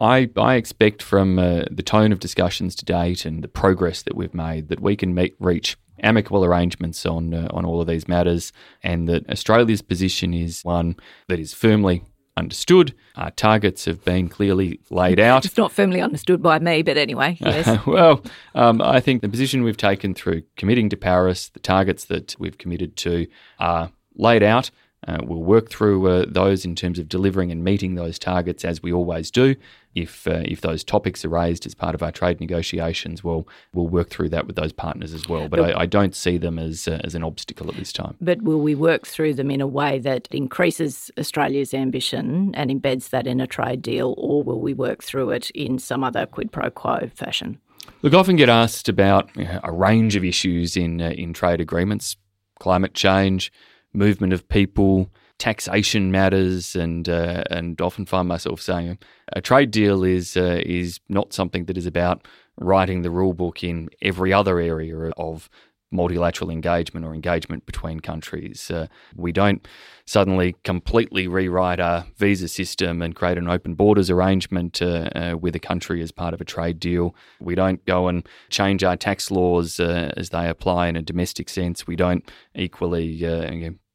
I, 0.00 0.30
I 0.36 0.54
expect 0.54 1.02
from 1.02 1.38
uh, 1.38 1.64
the 1.70 1.82
tone 1.82 2.12
of 2.12 2.20
discussions 2.20 2.74
to 2.76 2.84
date 2.84 3.24
and 3.24 3.42
the 3.42 3.48
progress 3.48 4.02
that 4.02 4.16
we've 4.16 4.34
made 4.34 4.68
that 4.68 4.80
we 4.80 4.96
can 4.96 5.14
meet, 5.14 5.34
reach 5.38 5.76
amicable 6.02 6.44
arrangements 6.44 7.06
on 7.06 7.32
uh, 7.32 7.48
on 7.50 7.64
all 7.64 7.80
of 7.80 7.86
these 7.86 8.08
matters, 8.08 8.52
and 8.82 9.08
that 9.08 9.28
Australia's 9.30 9.82
position 9.82 10.34
is 10.34 10.62
one 10.62 10.96
that 11.28 11.38
is 11.38 11.54
firmly 11.54 12.04
understood. 12.36 12.94
Our 13.16 13.30
targets 13.30 13.86
have 13.86 14.04
been 14.04 14.28
clearly 14.28 14.80
laid 14.90 15.18
out. 15.30 15.44
It's 15.44 15.56
not 15.56 15.72
firmly 15.72 16.00
understood 16.00 16.42
by 16.42 16.58
me, 16.58 16.82
but 16.82 16.96
anyway, 16.96 17.36
yes. 17.40 17.84
well, 17.86 18.22
um, 18.54 18.80
I 18.82 19.00
think 19.00 19.22
the 19.22 19.28
position 19.28 19.62
we've 19.62 19.76
taken 19.76 20.14
through 20.14 20.42
committing 20.56 20.88
to 20.90 20.96
Paris, 20.96 21.48
the 21.48 21.60
targets 21.60 22.04
that 22.06 22.36
we've 22.38 22.58
committed 22.58 22.96
to, 22.98 23.26
are 23.58 23.90
laid 24.14 24.42
out. 24.42 24.70
Uh, 25.06 25.18
we'll 25.22 25.42
work 25.42 25.70
through 25.70 26.06
uh, 26.08 26.24
those 26.28 26.64
in 26.64 26.74
terms 26.74 26.98
of 26.98 27.08
delivering 27.08 27.52
and 27.52 27.62
meeting 27.62 27.94
those 27.94 28.18
targets 28.18 28.64
as 28.64 28.82
we 28.82 28.92
always 28.92 29.30
do. 29.30 29.54
If 29.94 30.26
uh, 30.26 30.42
if 30.44 30.60
those 30.60 30.84
topics 30.84 31.24
are 31.24 31.30
raised 31.30 31.64
as 31.64 31.74
part 31.74 31.94
of 31.94 32.02
our 32.02 32.12
trade 32.12 32.38
negotiations, 32.38 33.24
well, 33.24 33.48
we'll 33.72 33.88
work 33.88 34.10
through 34.10 34.28
that 34.30 34.46
with 34.46 34.56
those 34.56 34.72
partners 34.72 35.14
as 35.14 35.26
well. 35.26 35.48
But, 35.48 35.60
but 35.60 35.74
I, 35.74 35.82
I, 35.82 35.86
don't 35.86 36.14
see 36.14 36.36
them 36.36 36.58
as 36.58 36.86
uh, 36.86 37.00
as 37.02 37.14
an 37.14 37.24
obstacle 37.24 37.68
at 37.70 37.76
this 37.76 37.92
time. 37.94 38.14
But 38.20 38.42
will 38.42 38.60
we 38.60 38.74
work 38.74 39.06
through 39.06 39.34
them 39.34 39.50
in 39.50 39.62
a 39.62 39.66
way 39.66 39.98
that 40.00 40.28
increases 40.30 41.10
Australia's 41.18 41.72
ambition 41.72 42.54
and 42.54 42.70
embeds 42.70 43.08
that 43.10 43.26
in 43.26 43.40
a 43.40 43.46
trade 43.46 43.80
deal, 43.80 44.14
or 44.18 44.42
will 44.42 44.60
we 44.60 44.74
work 44.74 45.02
through 45.02 45.30
it 45.30 45.48
in 45.50 45.78
some 45.78 46.04
other 46.04 46.26
quid 46.26 46.52
pro 46.52 46.68
quo 46.68 47.10
fashion? 47.14 47.58
Look, 48.02 48.12
I 48.12 48.18
often 48.18 48.36
get 48.36 48.50
asked 48.50 48.90
about 48.90 49.34
you 49.34 49.44
know, 49.44 49.60
a 49.64 49.72
range 49.72 50.14
of 50.14 50.24
issues 50.24 50.76
in 50.76 51.00
uh, 51.00 51.10
in 51.10 51.32
trade 51.32 51.62
agreements, 51.62 52.16
climate 52.58 52.92
change 52.92 53.50
movement 53.96 54.32
of 54.32 54.48
people, 54.48 55.10
taxation 55.38 56.10
matters, 56.10 56.76
and 56.76 57.08
uh, 57.08 57.44
and 57.50 57.80
often 57.80 58.06
find 58.06 58.28
myself 58.28 58.60
saying 58.60 58.98
a 59.32 59.40
trade 59.40 59.70
deal 59.70 60.04
is 60.04 60.36
uh, 60.36 60.60
is 60.64 61.00
not 61.08 61.32
something 61.32 61.64
that 61.64 61.76
is 61.76 61.86
about 61.86 62.26
writing 62.58 63.02
the 63.02 63.10
rule 63.10 63.34
book 63.34 63.62
in 63.62 63.88
every 64.00 64.32
other 64.32 64.58
area 64.58 65.10
of 65.16 65.50
multilateral 65.90 66.50
engagement 66.50 67.06
or 67.06 67.14
engagement 67.14 67.64
between 67.64 68.00
countries. 68.00 68.70
Uh, 68.70 68.86
we 69.14 69.32
don't 69.32 69.66
suddenly 70.04 70.54
completely 70.64 71.28
rewrite 71.28 71.80
our 71.80 72.06
visa 72.16 72.48
system 72.48 73.02
and 73.02 73.14
create 73.14 73.38
an 73.38 73.48
open 73.48 73.74
borders 73.74 74.10
arrangement 74.10 74.82
uh, 74.82 75.08
uh, 75.14 75.36
with 75.40 75.54
a 75.54 75.60
country 75.60 76.02
as 76.02 76.10
part 76.10 76.34
of 76.34 76.40
a 76.40 76.44
trade 76.44 76.80
deal. 76.80 77.14
We 77.40 77.54
don't 77.54 77.84
go 77.86 78.08
and 78.08 78.26
change 78.50 78.82
our 78.84 78.96
tax 78.96 79.30
laws 79.30 79.78
uh, 79.78 80.12
as 80.16 80.30
they 80.30 80.48
apply 80.48 80.88
in 80.88 80.96
a 80.96 81.02
domestic 81.02 81.48
sense. 81.48 81.86
We 81.86 81.96
don't 81.96 82.28
equally 82.54 83.24
uh, 83.24 83.42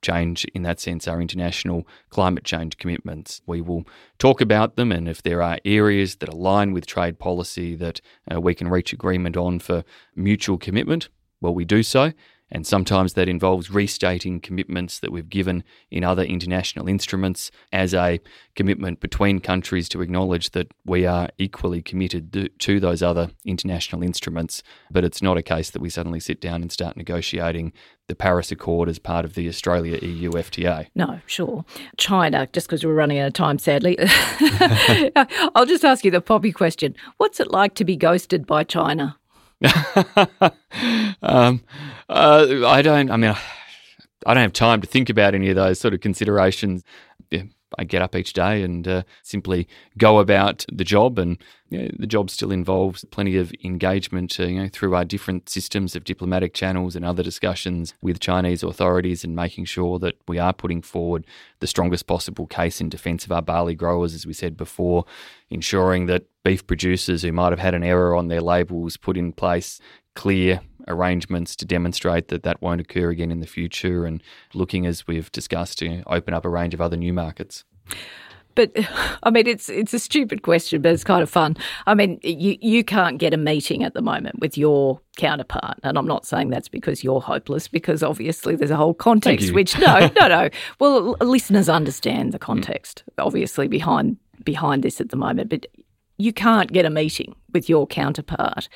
change, 0.02 0.46
in 0.54 0.64
that 0.64 0.80
sense, 0.80 1.08
our 1.08 1.22
international 1.22 1.88
climate 2.10 2.44
change 2.44 2.78
commitments. 2.78 3.42
We 3.46 3.62
will 3.62 3.86
talk 4.18 4.42
about 4.42 4.76
them, 4.76 4.92
and 4.92 5.08
if 5.08 5.22
there 5.22 5.42
are 5.42 5.60
areas 5.66 6.18
that 6.18 6.30
align 6.30 6.74
with 6.74 6.86
trade 6.86 7.20
policy 7.20 7.76
that 7.76 8.02
uh, 8.32 8.42
we 8.42 8.56
can 8.56 8.68
reach 8.68 8.94
agreement 8.94 9.38
on 9.38 9.60
for 9.60 9.84
mutual 10.16 10.58
commitment, 10.58 11.10
well, 11.40 11.54
we 11.54 11.66
do 11.66 11.84
so. 11.84 12.14
And 12.52 12.68
sometimes 12.68 13.14
that 13.14 13.30
involves 13.30 13.72
restating 13.72 14.40
commitments 14.40 15.00
that 15.00 15.12
we've 15.12 15.30
given 15.30 15.64
in 15.90 16.04
other 16.04 16.24
international 16.24 16.88
instruments 16.88 17.50
as 17.72 17.94
a 17.94 18.20
commitment 18.56 19.00
between 19.00 19.40
countries 19.40 19.88
to 19.90 20.02
acknowledge 20.02 20.52
that 20.52 20.72
we 20.86 21.06
are 21.06 21.30
equally 21.38 21.82
committed 21.82 22.52
to 22.60 22.80
those 22.80 23.02
other 23.02 23.30
international 23.46 24.04
instruments. 24.04 24.64
But 24.90 25.06
it's 25.06 25.22
not 25.22 25.38
a 25.38 25.44
case 25.44 25.70
that 25.72 25.82
we 25.82 25.90
suddenly 25.90 26.20
sit 26.20 26.42
down 26.42 26.62
and 26.62 26.72
start 26.72 26.98
negotiating 26.98 27.74
the 28.08 28.16
Paris 28.16 28.52
Accord 28.52 28.90
as 28.90 29.00
part 29.00 29.24
of 29.24 29.36
the 29.36 29.48
Australia 29.48 29.98
EU 30.02 30.32
FTA. 30.32 30.88
No, 30.96 31.22
sure. 31.26 31.64
China, 31.96 32.48
just 32.52 32.68
because 32.68 32.86
we're 32.86 32.94
running 32.94 33.20
out 33.20 33.28
of 33.28 33.34
time, 33.34 33.58
sadly. 33.58 33.98
I'll 35.56 35.66
just 35.66 35.86
ask 35.86 36.04
you 36.04 36.12
the 36.12 36.20
poppy 36.20 36.52
question 36.52 36.94
What's 37.18 37.40
it 37.40 37.52
like 37.52 37.76
to 37.76 37.86
be 37.86 37.96
ghosted 37.96 38.46
by 38.46 38.66
China? 38.66 39.18
um, 41.22 41.62
uh, 42.10 42.68
I 42.68 42.82
don't. 42.82 43.12
I 43.12 43.18
mean, 43.18 43.36
I 44.26 44.34
don't 44.34 44.42
have 44.42 44.54
time 44.54 44.82
to 44.82 44.88
think 44.88 45.10
about 45.10 45.36
any 45.36 45.50
of 45.50 45.56
those 45.56 45.80
sort 45.80 45.94
of 45.94 46.02
considerations. 46.02 46.84
Yeah, 47.30 47.44
I 47.78 47.84
get 47.84 48.02
up 48.02 48.16
each 48.16 48.34
day 48.34 48.64
and 48.64 48.88
uh, 48.88 49.04
simply 49.24 49.68
go 49.98 50.20
about 50.20 50.66
the 50.72 50.84
job, 50.84 51.18
and 51.18 51.38
you 51.70 51.80
know, 51.80 51.90
the 51.98 52.08
job 52.08 52.30
still 52.30 52.52
involves 52.52 53.06
plenty 53.06 53.38
of 53.38 53.54
engagement, 53.64 54.40
uh, 54.40 54.44
you 54.44 54.62
know, 54.62 54.70
through 54.72 54.96
our 54.96 55.06
different 55.06 55.50
systems 55.50 55.96
of 55.96 56.04
diplomatic 56.04 56.54
channels 56.54 56.96
and 56.96 57.06
other 57.06 57.24
discussions 57.24 57.94
with 58.02 58.20
Chinese 58.20 58.64
authorities, 58.64 59.24
and 59.24 59.36
making 59.36 59.66
sure 59.66 60.00
that 60.00 60.16
we 60.28 60.38
are 60.38 60.54
putting 60.54 60.82
forward 60.82 61.26
the 61.60 61.68
strongest 61.68 62.08
possible 62.08 62.46
case 62.48 62.82
in 62.82 62.90
defence 62.90 63.26
of 63.26 63.32
our 63.32 63.42
barley 63.42 63.76
growers, 63.76 64.14
as 64.14 64.26
we 64.26 64.34
said 64.34 64.58
before, 64.58 65.06
ensuring 65.50 66.08
that 66.08 66.24
beef 66.44 66.66
producers 66.66 67.22
who 67.22 67.32
might 67.32 67.52
have 67.52 67.60
had 67.60 67.76
an 67.76 67.84
error 67.84 68.16
on 68.16 68.28
their 68.28 68.42
labels 68.42 68.98
put 68.98 69.16
in 69.16 69.32
place 69.32 69.80
clear 70.22 70.62
arrangements 70.88 71.56
to 71.56 71.66
demonstrate 71.66 72.28
that 72.28 72.44
that 72.44 72.62
won't 72.62 72.80
occur 72.80 73.10
again 73.10 73.32
in 73.32 73.40
the 73.40 73.48
future 73.48 74.06
and 74.06 74.22
looking 74.54 74.86
as 74.86 75.08
we've 75.08 75.32
discussed 75.32 75.80
to 75.80 76.04
open 76.06 76.32
up 76.32 76.46
a 76.46 76.50
range 76.50 76.76
of 76.76 76.82
other 76.82 76.96
new 76.96 77.12
markets 77.12 77.64
but 78.54 78.72
I 79.24 79.30
mean, 79.30 79.48
it's 79.48 79.70
it's 79.70 79.94
a 79.94 80.00
stupid 80.00 80.42
question, 80.42 80.82
but 80.82 80.92
it's 80.92 81.06
kind 81.06 81.24
of 81.24 81.30
fun. 81.30 81.56
I 81.88 81.94
mean, 81.94 82.20
you 82.22 82.58
you 82.60 82.84
can't 82.84 83.18
get 83.18 83.34
a 83.34 83.38
meeting 83.38 83.82
at 83.82 83.94
the 83.94 84.02
moment 84.02 84.42
with 84.42 84.58
your 84.58 85.00
counterpart, 85.16 85.80
and 85.84 85.98
I'm 85.98 86.06
not 86.06 86.26
saying 86.26 86.50
that's 86.50 86.68
because 86.68 87.02
you're 87.02 87.22
hopeless, 87.22 87.70
because 87.70 88.04
obviously 88.04 88.58
there's 88.58 88.70
a 88.70 88.76
whole 88.76 88.94
context. 88.94 89.54
Which 89.54 89.80
no, 89.80 90.12
no, 90.20 90.28
no. 90.28 90.50
Well, 90.80 91.16
listeners 91.22 91.70
understand 91.70 92.34
the 92.34 92.40
context, 92.40 93.06
obviously 93.18 93.70
behind 93.70 94.18
behind 94.44 94.84
this 94.84 95.00
at 95.00 95.12
the 95.12 95.16
moment, 95.16 95.50
but 95.50 95.66
you 96.18 96.34
can't 96.34 96.74
get 96.74 96.84
a 96.84 96.90
meeting 96.90 97.34
with 97.54 97.70
your 97.70 97.88
counterpart. 97.88 98.68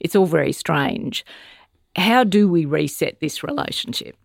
It's 0.00 0.16
all 0.16 0.26
very 0.26 0.52
strange. 0.52 1.24
How 1.96 2.24
do 2.24 2.48
we 2.48 2.64
reset 2.64 3.20
this 3.20 3.42
relationship? 3.42 4.16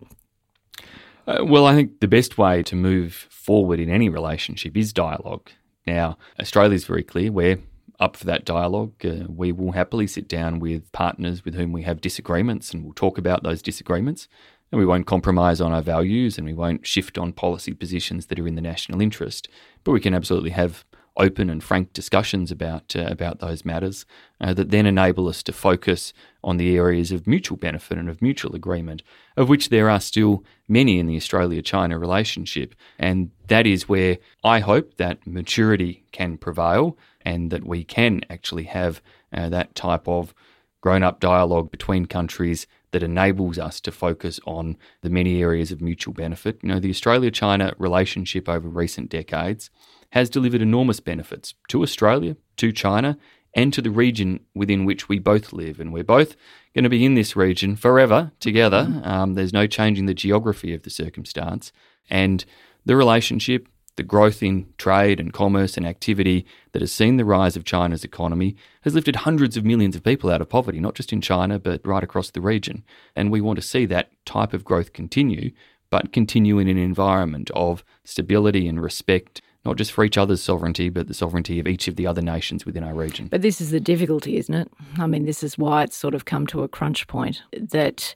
Uh, 1.25 1.43
well, 1.45 1.65
I 1.65 1.73
think 1.73 1.99
the 1.99 2.07
best 2.07 2.37
way 2.37 2.63
to 2.63 2.75
move 2.75 3.27
forward 3.29 3.79
in 3.79 3.89
any 3.89 4.09
relationship 4.09 4.75
is 4.75 4.91
dialogue. 4.91 5.49
Now, 5.87 6.17
Australia's 6.39 6.85
very 6.85 7.03
clear. 7.03 7.31
We're 7.31 7.59
up 7.99 8.17
for 8.17 8.25
that 8.25 8.45
dialogue. 8.45 8.93
Uh, 9.05 9.25
we 9.29 9.51
will 9.51 9.71
happily 9.71 10.07
sit 10.07 10.27
down 10.27 10.59
with 10.59 10.91
partners 10.91 11.45
with 11.45 11.55
whom 11.55 11.71
we 11.71 11.83
have 11.83 12.01
disagreements 12.01 12.73
and 12.73 12.83
we'll 12.83 12.93
talk 12.93 13.17
about 13.17 13.43
those 13.43 13.61
disagreements. 13.61 14.27
And 14.71 14.79
we 14.79 14.85
won't 14.85 15.05
compromise 15.05 15.61
on 15.61 15.71
our 15.71 15.83
values 15.83 16.37
and 16.37 16.47
we 16.47 16.53
won't 16.53 16.87
shift 16.87 17.17
on 17.17 17.31
policy 17.31 17.73
positions 17.73 18.25
that 18.25 18.39
are 18.39 18.47
in 18.47 18.55
the 18.55 18.61
national 18.61 19.01
interest. 19.01 19.47
But 19.83 19.91
we 19.91 19.99
can 19.99 20.15
absolutely 20.15 20.49
have 20.49 20.83
open 21.17 21.49
and 21.49 21.63
frank 21.63 21.93
discussions 21.93 22.51
about 22.51 22.95
uh, 22.95 23.05
about 23.05 23.39
those 23.39 23.63
matters 23.63 24.05
uh, 24.41 24.53
that 24.53 24.71
then 24.71 24.85
enable 24.85 25.27
us 25.27 25.43
to 25.43 25.53
focus 25.53 26.13
on 26.43 26.57
the 26.57 26.75
areas 26.75 27.11
of 27.11 27.27
mutual 27.27 27.57
benefit 27.57 27.97
and 27.97 28.09
of 28.09 28.21
mutual 28.21 28.55
agreement, 28.55 29.03
of 29.37 29.47
which 29.47 29.69
there 29.69 29.89
are 29.89 29.99
still 29.99 30.43
many 30.67 30.99
in 30.99 31.05
the 31.05 31.15
Australia-China 31.15 31.97
relationship, 31.97 32.75
and 32.97 33.31
that 33.47 33.67
is 33.67 33.87
where 33.87 34.17
I 34.43 34.59
hope 34.59 34.97
that 34.97 35.25
maturity 35.27 36.03
can 36.11 36.37
prevail 36.37 36.97
and 37.21 37.51
that 37.51 37.65
we 37.65 37.83
can 37.83 38.21
actually 38.29 38.63
have 38.63 39.01
uh, 39.31 39.49
that 39.49 39.75
type 39.75 40.07
of 40.07 40.33
grown-up 40.81 41.19
dialogue 41.19 41.71
between 41.71 42.05
countries 42.05 42.67
that 42.91 43.03
enables 43.03 43.57
us 43.57 43.79
to 43.81 43.91
focus 43.91 44.39
on 44.45 44.77
the 45.01 45.09
many 45.09 45.41
areas 45.41 45.71
of 45.71 45.81
mutual 45.81 46.13
benefit. 46.13 46.59
You 46.61 46.69
know, 46.69 46.79
the 46.79 46.89
Australia-China 46.89 47.73
relationship 47.77 48.49
over 48.49 48.67
recent 48.67 49.09
decades 49.09 49.69
has 50.13 50.29
delivered 50.29 50.61
enormous 50.61 50.99
benefits 50.99 51.55
to 51.67 51.81
Australia, 51.81 52.37
to 52.55 52.71
China, 52.71 53.17
and 53.55 53.73
to 53.73 53.81
the 53.81 53.89
region 53.89 54.39
within 54.53 54.85
which 54.85 55.09
we 55.09 55.17
both 55.17 55.51
live. 55.51 55.79
And 55.79 55.91
we're 55.91 56.03
both 56.03 56.35
going 56.75 56.83
to 56.83 56.89
be 56.89 57.03
in 57.03 57.15
this 57.15 57.35
region 57.35 57.75
forever 57.75 58.31
together. 58.39 59.01
Um, 59.03 59.33
there's 59.33 59.53
no 59.53 59.65
changing 59.65 60.05
the 60.05 60.13
geography 60.13 60.71
of 60.75 60.83
the 60.83 60.91
circumstance. 60.91 61.71
And 62.11 62.45
the 62.85 62.95
relationship, 62.95 63.67
the 63.95 64.03
growth 64.03 64.43
in 64.43 64.71
trade 64.77 65.19
and 65.19 65.33
commerce 65.33 65.77
and 65.77 65.85
activity 65.87 66.45
that 66.73 66.83
has 66.83 66.91
seen 66.91 67.17
the 67.17 67.25
rise 67.25 67.55
of 67.55 67.65
China's 67.65 68.03
economy 68.03 68.55
has 68.81 68.93
lifted 68.93 69.15
hundreds 69.15 69.57
of 69.57 69.65
millions 69.65 69.95
of 69.95 70.03
people 70.03 70.29
out 70.29 70.41
of 70.41 70.49
poverty, 70.49 70.79
not 70.79 70.93
just 70.93 71.11
in 71.11 71.21
China, 71.21 71.57
but 71.57 71.81
right 71.83 72.03
across 72.03 72.29
the 72.29 72.41
region. 72.41 72.83
And 73.15 73.31
we 73.31 73.41
want 73.41 73.55
to 73.55 73.65
see 73.65 73.87
that 73.87 74.11
type 74.27 74.53
of 74.53 74.63
growth 74.63 74.93
continue, 74.93 75.53
but 75.89 76.13
continue 76.13 76.59
in 76.59 76.67
an 76.67 76.77
environment 76.77 77.49
of 77.55 77.83
stability 78.03 78.67
and 78.67 78.79
respect 78.79 79.41
not 79.65 79.77
just 79.77 79.91
for 79.91 80.03
each 80.03 80.17
other's 80.17 80.41
sovereignty, 80.41 80.89
but 80.89 81.07
the 81.07 81.13
sovereignty 81.13 81.59
of 81.59 81.67
each 81.67 81.87
of 81.87 81.95
the 81.95 82.05
other 82.05 82.21
nations 82.21 82.65
within 82.65 82.83
our 82.83 82.93
region. 82.93 83.27
But 83.27 83.41
this 83.41 83.61
is 83.61 83.71
the 83.71 83.79
difficulty, 83.79 84.37
isn't 84.37 84.53
it? 84.53 84.69
I 84.97 85.07
mean, 85.07 85.25
this 85.25 85.43
is 85.43 85.57
why 85.57 85.83
it's 85.83 85.95
sort 85.95 86.13
of 86.13 86.25
come 86.25 86.45
to 86.47 86.63
a 86.63 86.67
crunch 86.67 87.07
point 87.07 87.41
that, 87.53 88.15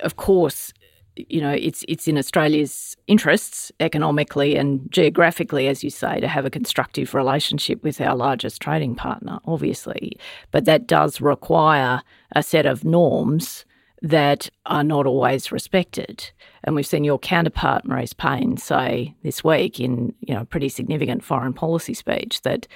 of 0.00 0.16
course, 0.16 0.72
you 1.16 1.40
know, 1.40 1.50
it's 1.50 1.84
it's 1.88 2.06
in 2.06 2.16
Australia's 2.16 2.96
interests 3.06 3.72
economically 3.80 4.56
and 4.56 4.90
geographically, 4.90 5.66
as 5.66 5.82
you 5.82 5.90
say, 5.90 6.20
to 6.20 6.28
have 6.28 6.44
a 6.44 6.50
constructive 6.50 7.14
relationship 7.14 7.82
with 7.82 8.00
our 8.00 8.14
largest 8.14 8.62
trading 8.62 8.94
partner, 8.94 9.38
obviously. 9.46 10.16
But 10.50 10.66
that 10.66 10.86
does 10.86 11.20
require 11.20 12.02
a 12.34 12.42
set 12.42 12.66
of 12.66 12.84
norms 12.84 13.64
that 14.02 14.48
are 14.66 14.84
not 14.84 15.06
always 15.06 15.52
respected. 15.52 16.30
And 16.64 16.74
we've 16.74 16.86
seen 16.86 17.04
your 17.04 17.18
counterpart, 17.18 17.84
Marise 17.84 18.16
Payne, 18.16 18.56
say 18.56 19.14
this 19.22 19.42
week 19.42 19.80
in 19.80 20.14
you 20.20 20.34
know 20.34 20.42
a 20.42 20.46
pretty 20.46 20.68
significant 20.68 21.24
foreign 21.24 21.52
policy 21.52 21.94
speech 21.94 22.42
that 22.42 22.66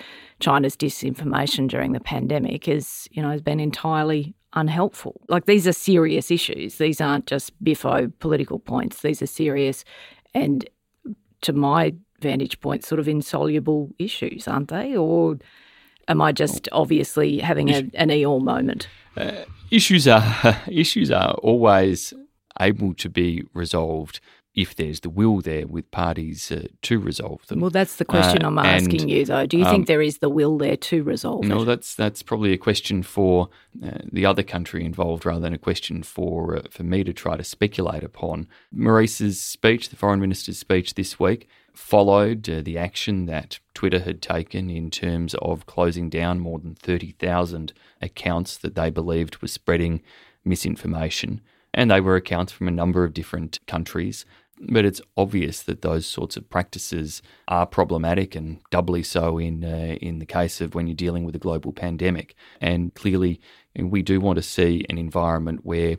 China's 0.40 0.76
disinformation 0.76 1.68
during 1.68 1.92
the 1.92 2.00
pandemic 2.00 2.68
is, 2.68 3.08
you 3.12 3.22
know, 3.22 3.30
has 3.30 3.42
been 3.42 3.60
entirely 3.60 4.34
unhelpful. 4.54 5.20
Like 5.28 5.46
these 5.46 5.66
are 5.66 5.72
serious 5.72 6.30
issues. 6.30 6.78
These 6.78 7.00
aren't 7.00 7.26
just 7.26 7.52
biffo 7.62 8.10
political 8.20 8.58
points. 8.58 9.02
These 9.02 9.20
are 9.20 9.26
serious 9.26 9.84
and 10.34 10.68
to 11.42 11.52
my 11.52 11.94
vantage 12.20 12.60
point, 12.60 12.84
sort 12.84 12.98
of 12.98 13.08
insoluble 13.08 13.90
issues, 13.98 14.48
aren't 14.48 14.68
they? 14.68 14.96
Or 14.96 15.38
am 16.08 16.20
I 16.22 16.32
just 16.32 16.68
obviously 16.72 17.38
having 17.38 17.70
a, 17.70 17.78
an 17.94 18.08
Eeyore 18.08 18.42
moment? 18.42 18.88
Uh, 19.16 19.44
issues 19.70 20.08
are 20.08 20.24
issues 20.66 21.10
are 21.10 21.32
always 21.34 22.14
able 22.60 22.94
to 22.94 23.08
be 23.08 23.44
resolved 23.52 24.20
if 24.54 24.76
there's 24.76 25.00
the 25.00 25.10
will 25.10 25.40
there 25.40 25.66
with 25.66 25.90
parties 25.90 26.52
uh, 26.52 26.68
to 26.82 27.00
resolve 27.00 27.44
them. 27.48 27.60
Well, 27.60 27.70
that's 27.70 27.96
the 27.96 28.04
question 28.04 28.44
uh, 28.44 28.48
I'm 28.48 28.58
asking 28.58 29.02
and, 29.02 29.10
you, 29.10 29.24
though. 29.24 29.46
Do 29.46 29.58
you 29.58 29.64
um, 29.64 29.70
think 29.70 29.86
there 29.88 30.02
is 30.02 30.18
the 30.18 30.28
will 30.28 30.58
there 30.58 30.76
to 30.76 31.02
resolve 31.02 31.44
no, 31.44 31.62
it? 31.62 31.64
that's 31.64 31.94
that's 31.94 32.22
probably 32.22 32.52
a 32.52 32.58
question 32.58 33.02
for 33.02 33.48
uh, 33.84 33.98
the 34.12 34.24
other 34.24 34.44
country 34.44 34.84
involved, 34.84 35.26
rather 35.26 35.40
than 35.40 35.54
a 35.54 35.58
question 35.58 36.02
for 36.02 36.56
uh, 36.56 36.62
for 36.70 36.84
me 36.84 37.02
to 37.02 37.12
try 37.12 37.36
to 37.36 37.44
speculate 37.44 38.04
upon. 38.04 38.46
Marise's 38.72 39.42
speech, 39.42 39.88
the 39.88 39.96
foreign 39.96 40.20
minister's 40.20 40.58
speech 40.58 40.94
this 40.94 41.18
week, 41.18 41.48
followed 41.72 42.48
uh, 42.48 42.60
the 42.62 42.78
action 42.78 43.26
that 43.26 43.58
Twitter 43.74 44.00
had 44.00 44.22
taken 44.22 44.70
in 44.70 44.90
terms 44.90 45.34
of 45.42 45.66
closing 45.66 46.08
down 46.08 46.38
more 46.38 46.60
than 46.60 46.76
30,000 46.76 47.72
accounts 48.00 48.56
that 48.58 48.76
they 48.76 48.90
believed 48.90 49.42
were 49.42 49.48
spreading 49.48 50.00
misinformation. 50.44 51.40
And 51.74 51.90
they 51.90 52.00
were 52.00 52.16
accounts 52.16 52.52
from 52.52 52.68
a 52.68 52.72
number 52.72 53.04
of 53.04 53.12
different 53.12 53.58
countries. 53.66 54.24
But 54.60 54.84
it's 54.84 55.00
obvious 55.16 55.62
that 55.62 55.82
those 55.82 56.06
sorts 56.06 56.36
of 56.36 56.48
practices 56.48 57.20
are 57.48 57.66
problematic 57.66 58.36
and 58.36 58.60
doubly 58.70 59.02
so 59.02 59.36
in, 59.36 59.64
uh, 59.64 59.96
in 60.00 60.20
the 60.20 60.26
case 60.26 60.60
of 60.60 60.74
when 60.74 60.86
you're 60.86 60.94
dealing 60.94 61.24
with 61.24 61.34
a 61.34 61.40
global 61.40 61.72
pandemic. 61.72 62.36
And 62.60 62.94
clearly, 62.94 63.40
we 63.76 64.02
do 64.02 64.20
want 64.20 64.36
to 64.36 64.42
see 64.42 64.86
an 64.88 64.96
environment 64.96 65.60
where 65.64 65.98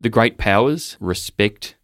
the 0.00 0.08
great 0.08 0.36
powers 0.36 0.96
respect 0.98 1.76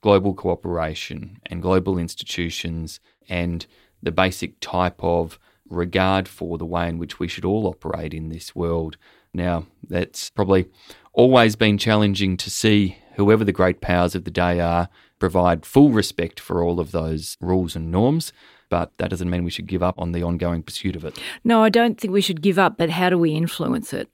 global 0.00 0.34
cooperation 0.34 1.38
and 1.46 1.60
global 1.60 1.98
institutions 1.98 2.98
and 3.28 3.66
the 4.02 4.10
basic 4.10 4.58
type 4.60 5.02
of 5.04 5.38
regard 5.68 6.28
for 6.28 6.58
the 6.58 6.66
way 6.66 6.88
in 6.88 6.98
which 6.98 7.18
we 7.18 7.28
should 7.28 7.44
all 7.44 7.66
operate 7.66 8.12
in 8.14 8.28
this 8.28 8.54
world. 8.54 8.96
Now, 9.34 9.66
that's 9.88 10.30
probably 10.30 10.66
always 11.12 11.56
been 11.56 11.78
challenging 11.78 12.36
to 12.38 12.50
see 12.50 12.98
whoever 13.16 13.44
the 13.44 13.52
great 13.52 13.80
powers 13.80 14.14
of 14.14 14.24
the 14.24 14.30
day 14.30 14.60
are 14.60 14.88
provide 15.18 15.64
full 15.64 15.90
respect 15.90 16.40
for 16.40 16.62
all 16.62 16.80
of 16.80 16.90
those 16.90 17.36
rules 17.40 17.76
and 17.76 17.90
norms. 17.90 18.32
But 18.68 18.90
that 18.96 19.10
doesn't 19.10 19.28
mean 19.28 19.44
we 19.44 19.50
should 19.50 19.66
give 19.66 19.82
up 19.82 19.98
on 19.98 20.12
the 20.12 20.22
ongoing 20.22 20.62
pursuit 20.62 20.96
of 20.96 21.04
it. 21.04 21.18
No, 21.44 21.62
I 21.62 21.68
don't 21.68 22.00
think 22.00 22.12
we 22.12 22.22
should 22.22 22.40
give 22.40 22.58
up, 22.58 22.78
but 22.78 22.90
how 22.90 23.10
do 23.10 23.18
we 23.18 23.32
influence 23.32 23.92
it? 23.92 24.08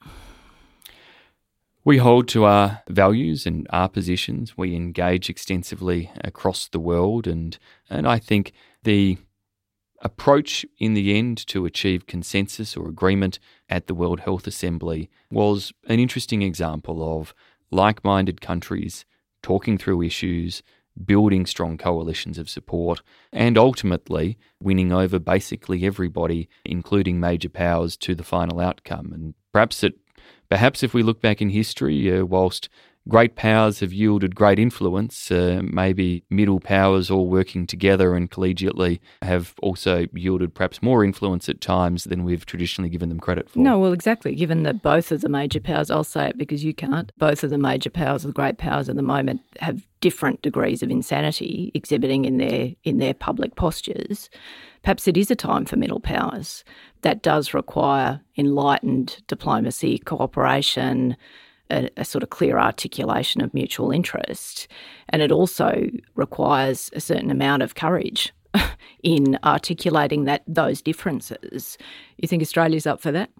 We 1.84 1.98
hold 1.98 2.28
to 2.28 2.44
our 2.44 2.82
values 2.88 3.46
and 3.46 3.66
our 3.70 3.88
positions. 3.88 4.58
We 4.58 4.74
engage 4.74 5.30
extensively 5.30 6.10
across 6.22 6.68
the 6.68 6.80
world, 6.80 7.26
and, 7.26 7.56
and 7.88 8.06
I 8.06 8.18
think 8.18 8.52
the 8.82 9.16
approach 10.02 10.64
in 10.78 10.94
the 10.94 11.16
end 11.16 11.46
to 11.48 11.66
achieve 11.66 12.06
consensus 12.06 12.76
or 12.76 12.88
agreement 12.88 13.38
at 13.68 13.86
the 13.86 13.94
World 13.94 14.20
Health 14.20 14.46
Assembly 14.46 15.10
was 15.30 15.72
an 15.88 15.98
interesting 15.98 16.42
example 16.42 17.20
of 17.20 17.34
like 17.70 18.04
minded 18.04 18.40
countries 18.40 19.04
talking 19.42 19.78
through 19.78 20.02
issues, 20.02 20.62
building 21.04 21.46
strong 21.46 21.78
coalitions 21.78 22.38
of 22.38 22.50
support, 22.50 23.02
and 23.32 23.56
ultimately 23.56 24.38
winning 24.60 24.92
over 24.92 25.18
basically 25.18 25.84
everybody, 25.84 26.48
including 26.64 27.20
major 27.20 27.48
powers, 27.48 27.96
to 27.96 28.14
the 28.14 28.24
final 28.24 28.60
outcome. 28.60 29.12
And 29.12 29.34
perhaps 29.52 29.84
it 29.84 29.94
Perhaps 30.48 30.82
if 30.82 30.94
we 30.94 31.02
look 31.02 31.20
back 31.20 31.42
in 31.42 31.50
history, 31.50 32.10
uh, 32.10 32.24
whilst 32.24 32.68
great 33.08 33.36
powers 33.36 33.80
have 33.80 33.92
yielded 33.92 34.34
great 34.34 34.58
influence, 34.58 35.30
uh, 35.30 35.60
maybe 35.64 36.22
middle 36.30 36.60
powers 36.60 37.10
all 37.10 37.26
working 37.26 37.66
together 37.66 38.14
and 38.14 38.30
collegiately 38.30 39.00
have 39.22 39.54
also 39.62 40.06
yielded 40.12 40.54
perhaps 40.54 40.82
more 40.82 41.04
influence 41.04 41.48
at 41.48 41.60
times 41.60 42.04
than 42.04 42.24
we've 42.24 42.44
traditionally 42.44 42.90
given 42.90 43.08
them 43.08 43.18
credit 43.18 43.48
for. 43.48 43.58
No, 43.58 43.78
well, 43.78 43.92
exactly. 43.92 44.34
Given 44.34 44.62
that 44.64 44.82
both 44.82 45.10
of 45.10 45.22
the 45.22 45.28
major 45.28 45.60
powers, 45.60 45.90
I'll 45.90 46.04
say 46.04 46.28
it 46.28 46.38
because 46.38 46.64
you 46.64 46.74
can't, 46.74 47.10
both 47.18 47.42
of 47.42 47.50
the 47.50 47.58
major 47.58 47.90
powers, 47.90 48.22
the 48.22 48.32
great 48.32 48.58
powers 48.58 48.88
at 48.88 48.96
the 48.96 49.02
moment, 49.02 49.40
have 49.60 49.82
different 50.00 50.42
degrees 50.42 50.82
of 50.82 50.90
insanity 50.90 51.72
exhibiting 51.74 52.24
in 52.24 52.36
their 52.36 52.72
in 52.84 52.98
their 52.98 53.14
public 53.14 53.56
postures. 53.56 54.30
Perhaps 54.82 55.08
it 55.08 55.16
is 55.16 55.30
a 55.30 55.34
time 55.34 55.64
for 55.64 55.76
middle 55.76 55.98
powers. 55.98 56.62
That 57.02 57.22
does 57.22 57.52
require 57.52 58.20
enlightened 58.36 59.22
diplomacy, 59.26 59.98
cooperation, 59.98 61.16
a, 61.70 61.90
a, 61.96 62.04
sort 62.04 62.22
of 62.22 62.30
clear 62.30 62.58
articulation 62.58 63.40
of 63.42 63.52
mutual 63.54 63.90
interest. 63.90 64.68
And 65.08 65.22
it 65.22 65.32
also 65.32 65.88
requires 66.14 66.90
a 66.94 67.00
certain 67.00 67.30
amount 67.30 67.62
of 67.62 67.74
courage 67.74 68.32
in 69.02 69.38
articulating 69.44 70.24
that 70.24 70.42
those 70.46 70.82
differences. 70.82 71.78
You 72.16 72.28
think 72.28 72.42
Australia's 72.42 72.86
up 72.86 73.00
for 73.00 73.12
that? 73.12 73.30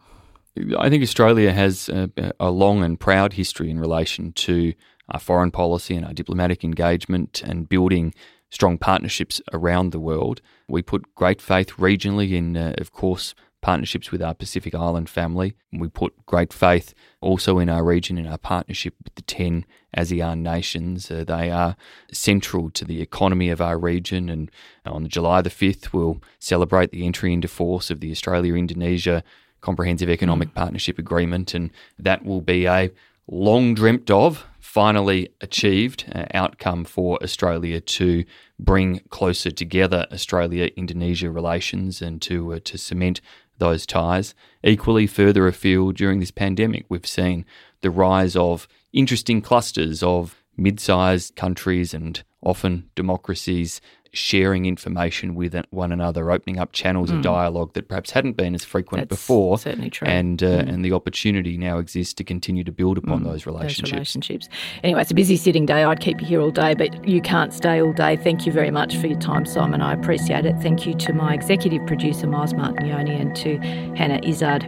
I 0.79 0.89
think 0.89 1.03
Australia 1.03 1.53
has 1.53 1.89
a, 1.89 2.11
a 2.41 2.51
long 2.51 2.83
and 2.83 2.99
proud 2.99 3.35
history 3.35 3.71
in 3.71 3.79
relation 3.79 4.33
to 4.33 4.75
our 5.11 5.21
foreign 5.21 5.51
policy 5.51 5.97
and 5.97 6.05
our 6.05 6.13
diplomatic 6.13 6.65
engagement 6.65 7.43
and 7.43 7.69
building 7.69 8.13
strong 8.51 8.79
partnerships 8.79 9.41
around 9.53 9.93
the 9.93 10.01
world. 10.01 10.41
We 10.69 10.83
put 10.83 11.15
great 11.15 11.41
faith 11.41 11.77
regionally 11.77 12.33
in, 12.33 12.57
uh, 12.57 12.75
of 12.79 12.93
course, 12.93 13.35
partnerships 13.61 14.11
with 14.11 14.23
our 14.23 14.35
Pacific 14.35 14.75
Island 14.75 15.09
family. 15.09 15.55
We 15.73 15.89
put 15.89 16.15
great 16.27 16.53
faith 16.53 16.95
also 17.21 17.59
in 17.59 17.69
our 17.69 17.85
region 17.85 18.19
in 18.19 18.27
our 18.27 18.39
partnership 18.39 18.95
with 19.03 19.15
the 19.15 19.23
10 19.23 19.65
ASEAN 19.97 20.41
nations. 20.41 21.11
Uh, 21.11 21.25
they 21.25 21.51
are 21.51 21.77
central 22.13 22.71
to 22.71 22.85
the 22.85 23.03
economy 23.03 23.51
of 23.51 23.61
our 23.61 23.79
region. 23.79 24.29
And 24.29 24.51
on 24.87 25.09
July 25.09 25.43
the 25.43 25.51
5th, 25.51 25.93
we'll 25.93 26.23
celebrate 26.39 26.91
the 26.91 27.05
entry 27.05 27.33
into 27.33 27.49
force 27.49 27.91
of 27.91 28.01
the 28.01 28.11
Australia 28.11 28.55
Indonesia 28.55 29.25
Comprehensive 29.61 30.09
Economic 30.09 30.51
mm. 30.51 30.55
Partnership 30.55 30.99
Agreement. 30.99 31.53
And 31.55 31.71
that 31.99 32.25
will 32.25 32.41
be 32.41 32.67
a 32.67 32.91
long 33.27 33.75
dreamt 33.75 34.11
of 34.11 34.47
finally 34.61 35.29
achieved 35.41 36.05
uh, 36.15 36.25
outcome 36.35 36.85
for 36.85 37.19
Australia 37.23 37.81
to 37.81 38.25
bring 38.59 39.01
closer 39.09 39.51
together 39.51 40.07
Australia 40.13 40.71
Indonesia 40.77 41.31
relations 41.31 42.03
and 42.03 42.21
to 42.21 42.55
uh, 42.55 42.61
to 42.65 42.77
cement 42.77 43.21
those 43.59 43.87
ties. 43.87 44.35
Equally, 44.65 45.07
further 45.07 45.47
afield 45.47 45.97
during 45.97 46.21
this 46.21 46.31
pandemic, 46.31 46.87
we've 46.89 47.07
seen 47.07 47.45
the 47.81 47.91
rise 47.91 48.37
of 48.37 48.67
interesting 48.93 49.41
clusters 49.41 50.03
of 50.03 50.43
mid 50.57 50.81
sized 50.81 51.37
countries 51.37 51.95
and 51.95 52.23
often 52.43 52.89
democracies 52.95 53.81
sharing 54.13 54.67
information 54.67 55.35
with 55.35 55.61
one 55.71 55.93
another, 55.93 56.31
opening 56.31 56.59
up 56.59 56.73
channels 56.73 57.11
mm. 57.11 57.13
of 57.13 57.17
hmm. 57.19 57.23
dialogue 57.23 57.73
that 57.75 57.89
perhaps 57.89 58.11
hadn't 58.11 58.37
been 58.37 58.55
as 58.55 58.65
frequent 58.65 59.09
That's 59.09 59.21
before. 59.21 59.59
Certainly 59.59 59.91
true. 59.91 60.09
And 60.09 60.43
uh, 60.43 60.63
mm. 60.63 60.69
and 60.69 60.85
the 60.85 60.93
opportunity 60.93 61.57
now 61.57 61.79
exists 61.79 62.15
to 62.15 62.25
continue 62.25 62.65
to 62.65 62.73
build 62.73 62.99
upon 62.99 63.21
mm. 63.21 63.25
those 63.25 63.47
relationships. 63.47 63.91
Those 63.91 63.93
relationships. 63.93 64.49
Anyway, 64.83 65.01
it's 65.01 65.11
a 65.11 65.15
busy 65.15 65.37
sitting 65.37 65.67
day. 65.67 65.85
I'd 65.85 66.01
keep 66.01 66.21
you 66.21 66.27
here 66.27 66.41
all 66.41 66.51
day, 66.51 66.75
but 66.75 67.07
you 67.07 67.21
can't 67.21 67.53
stay 67.53 67.81
all 67.81 67.93
day. 67.93 68.17
Thank 68.17 68.47
you 68.47 68.53
very 68.53 68.71
much 68.71 68.97
for 68.97 69.07
your 69.07 69.19
time, 69.19 69.45
Simon. 69.45 69.81
I 69.83 69.93
appreciate 69.93 70.47
it. 70.47 70.57
Thank 70.61 70.87
you 70.87 70.95
to 70.95 71.13
my 71.13 71.35
executive 71.35 71.87
producer, 71.87 72.27
Miles 72.27 72.53
Martignoni, 72.55 73.21
and 73.21 73.35
to 73.37 73.59
Hannah 73.97 74.21
Izzard. 74.23 74.63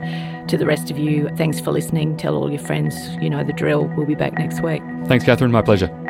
To 0.48 0.56
the 0.56 0.66
rest 0.66 0.90
of 0.90 0.98
you, 0.98 1.28
thanks 1.36 1.60
for 1.60 1.70
listening. 1.70 2.16
Tell 2.16 2.34
all 2.34 2.50
your 2.50 2.58
friends. 2.58 2.96
You 3.20 3.30
know 3.30 3.44
the 3.44 3.52
drill. 3.52 3.86
We'll 3.96 4.06
be 4.06 4.16
back 4.16 4.34
next 4.34 4.62
week. 4.62 4.82
Thanks, 5.06 5.24
Catherine. 5.24 5.52
My 5.52 5.62
pleasure. 5.62 6.09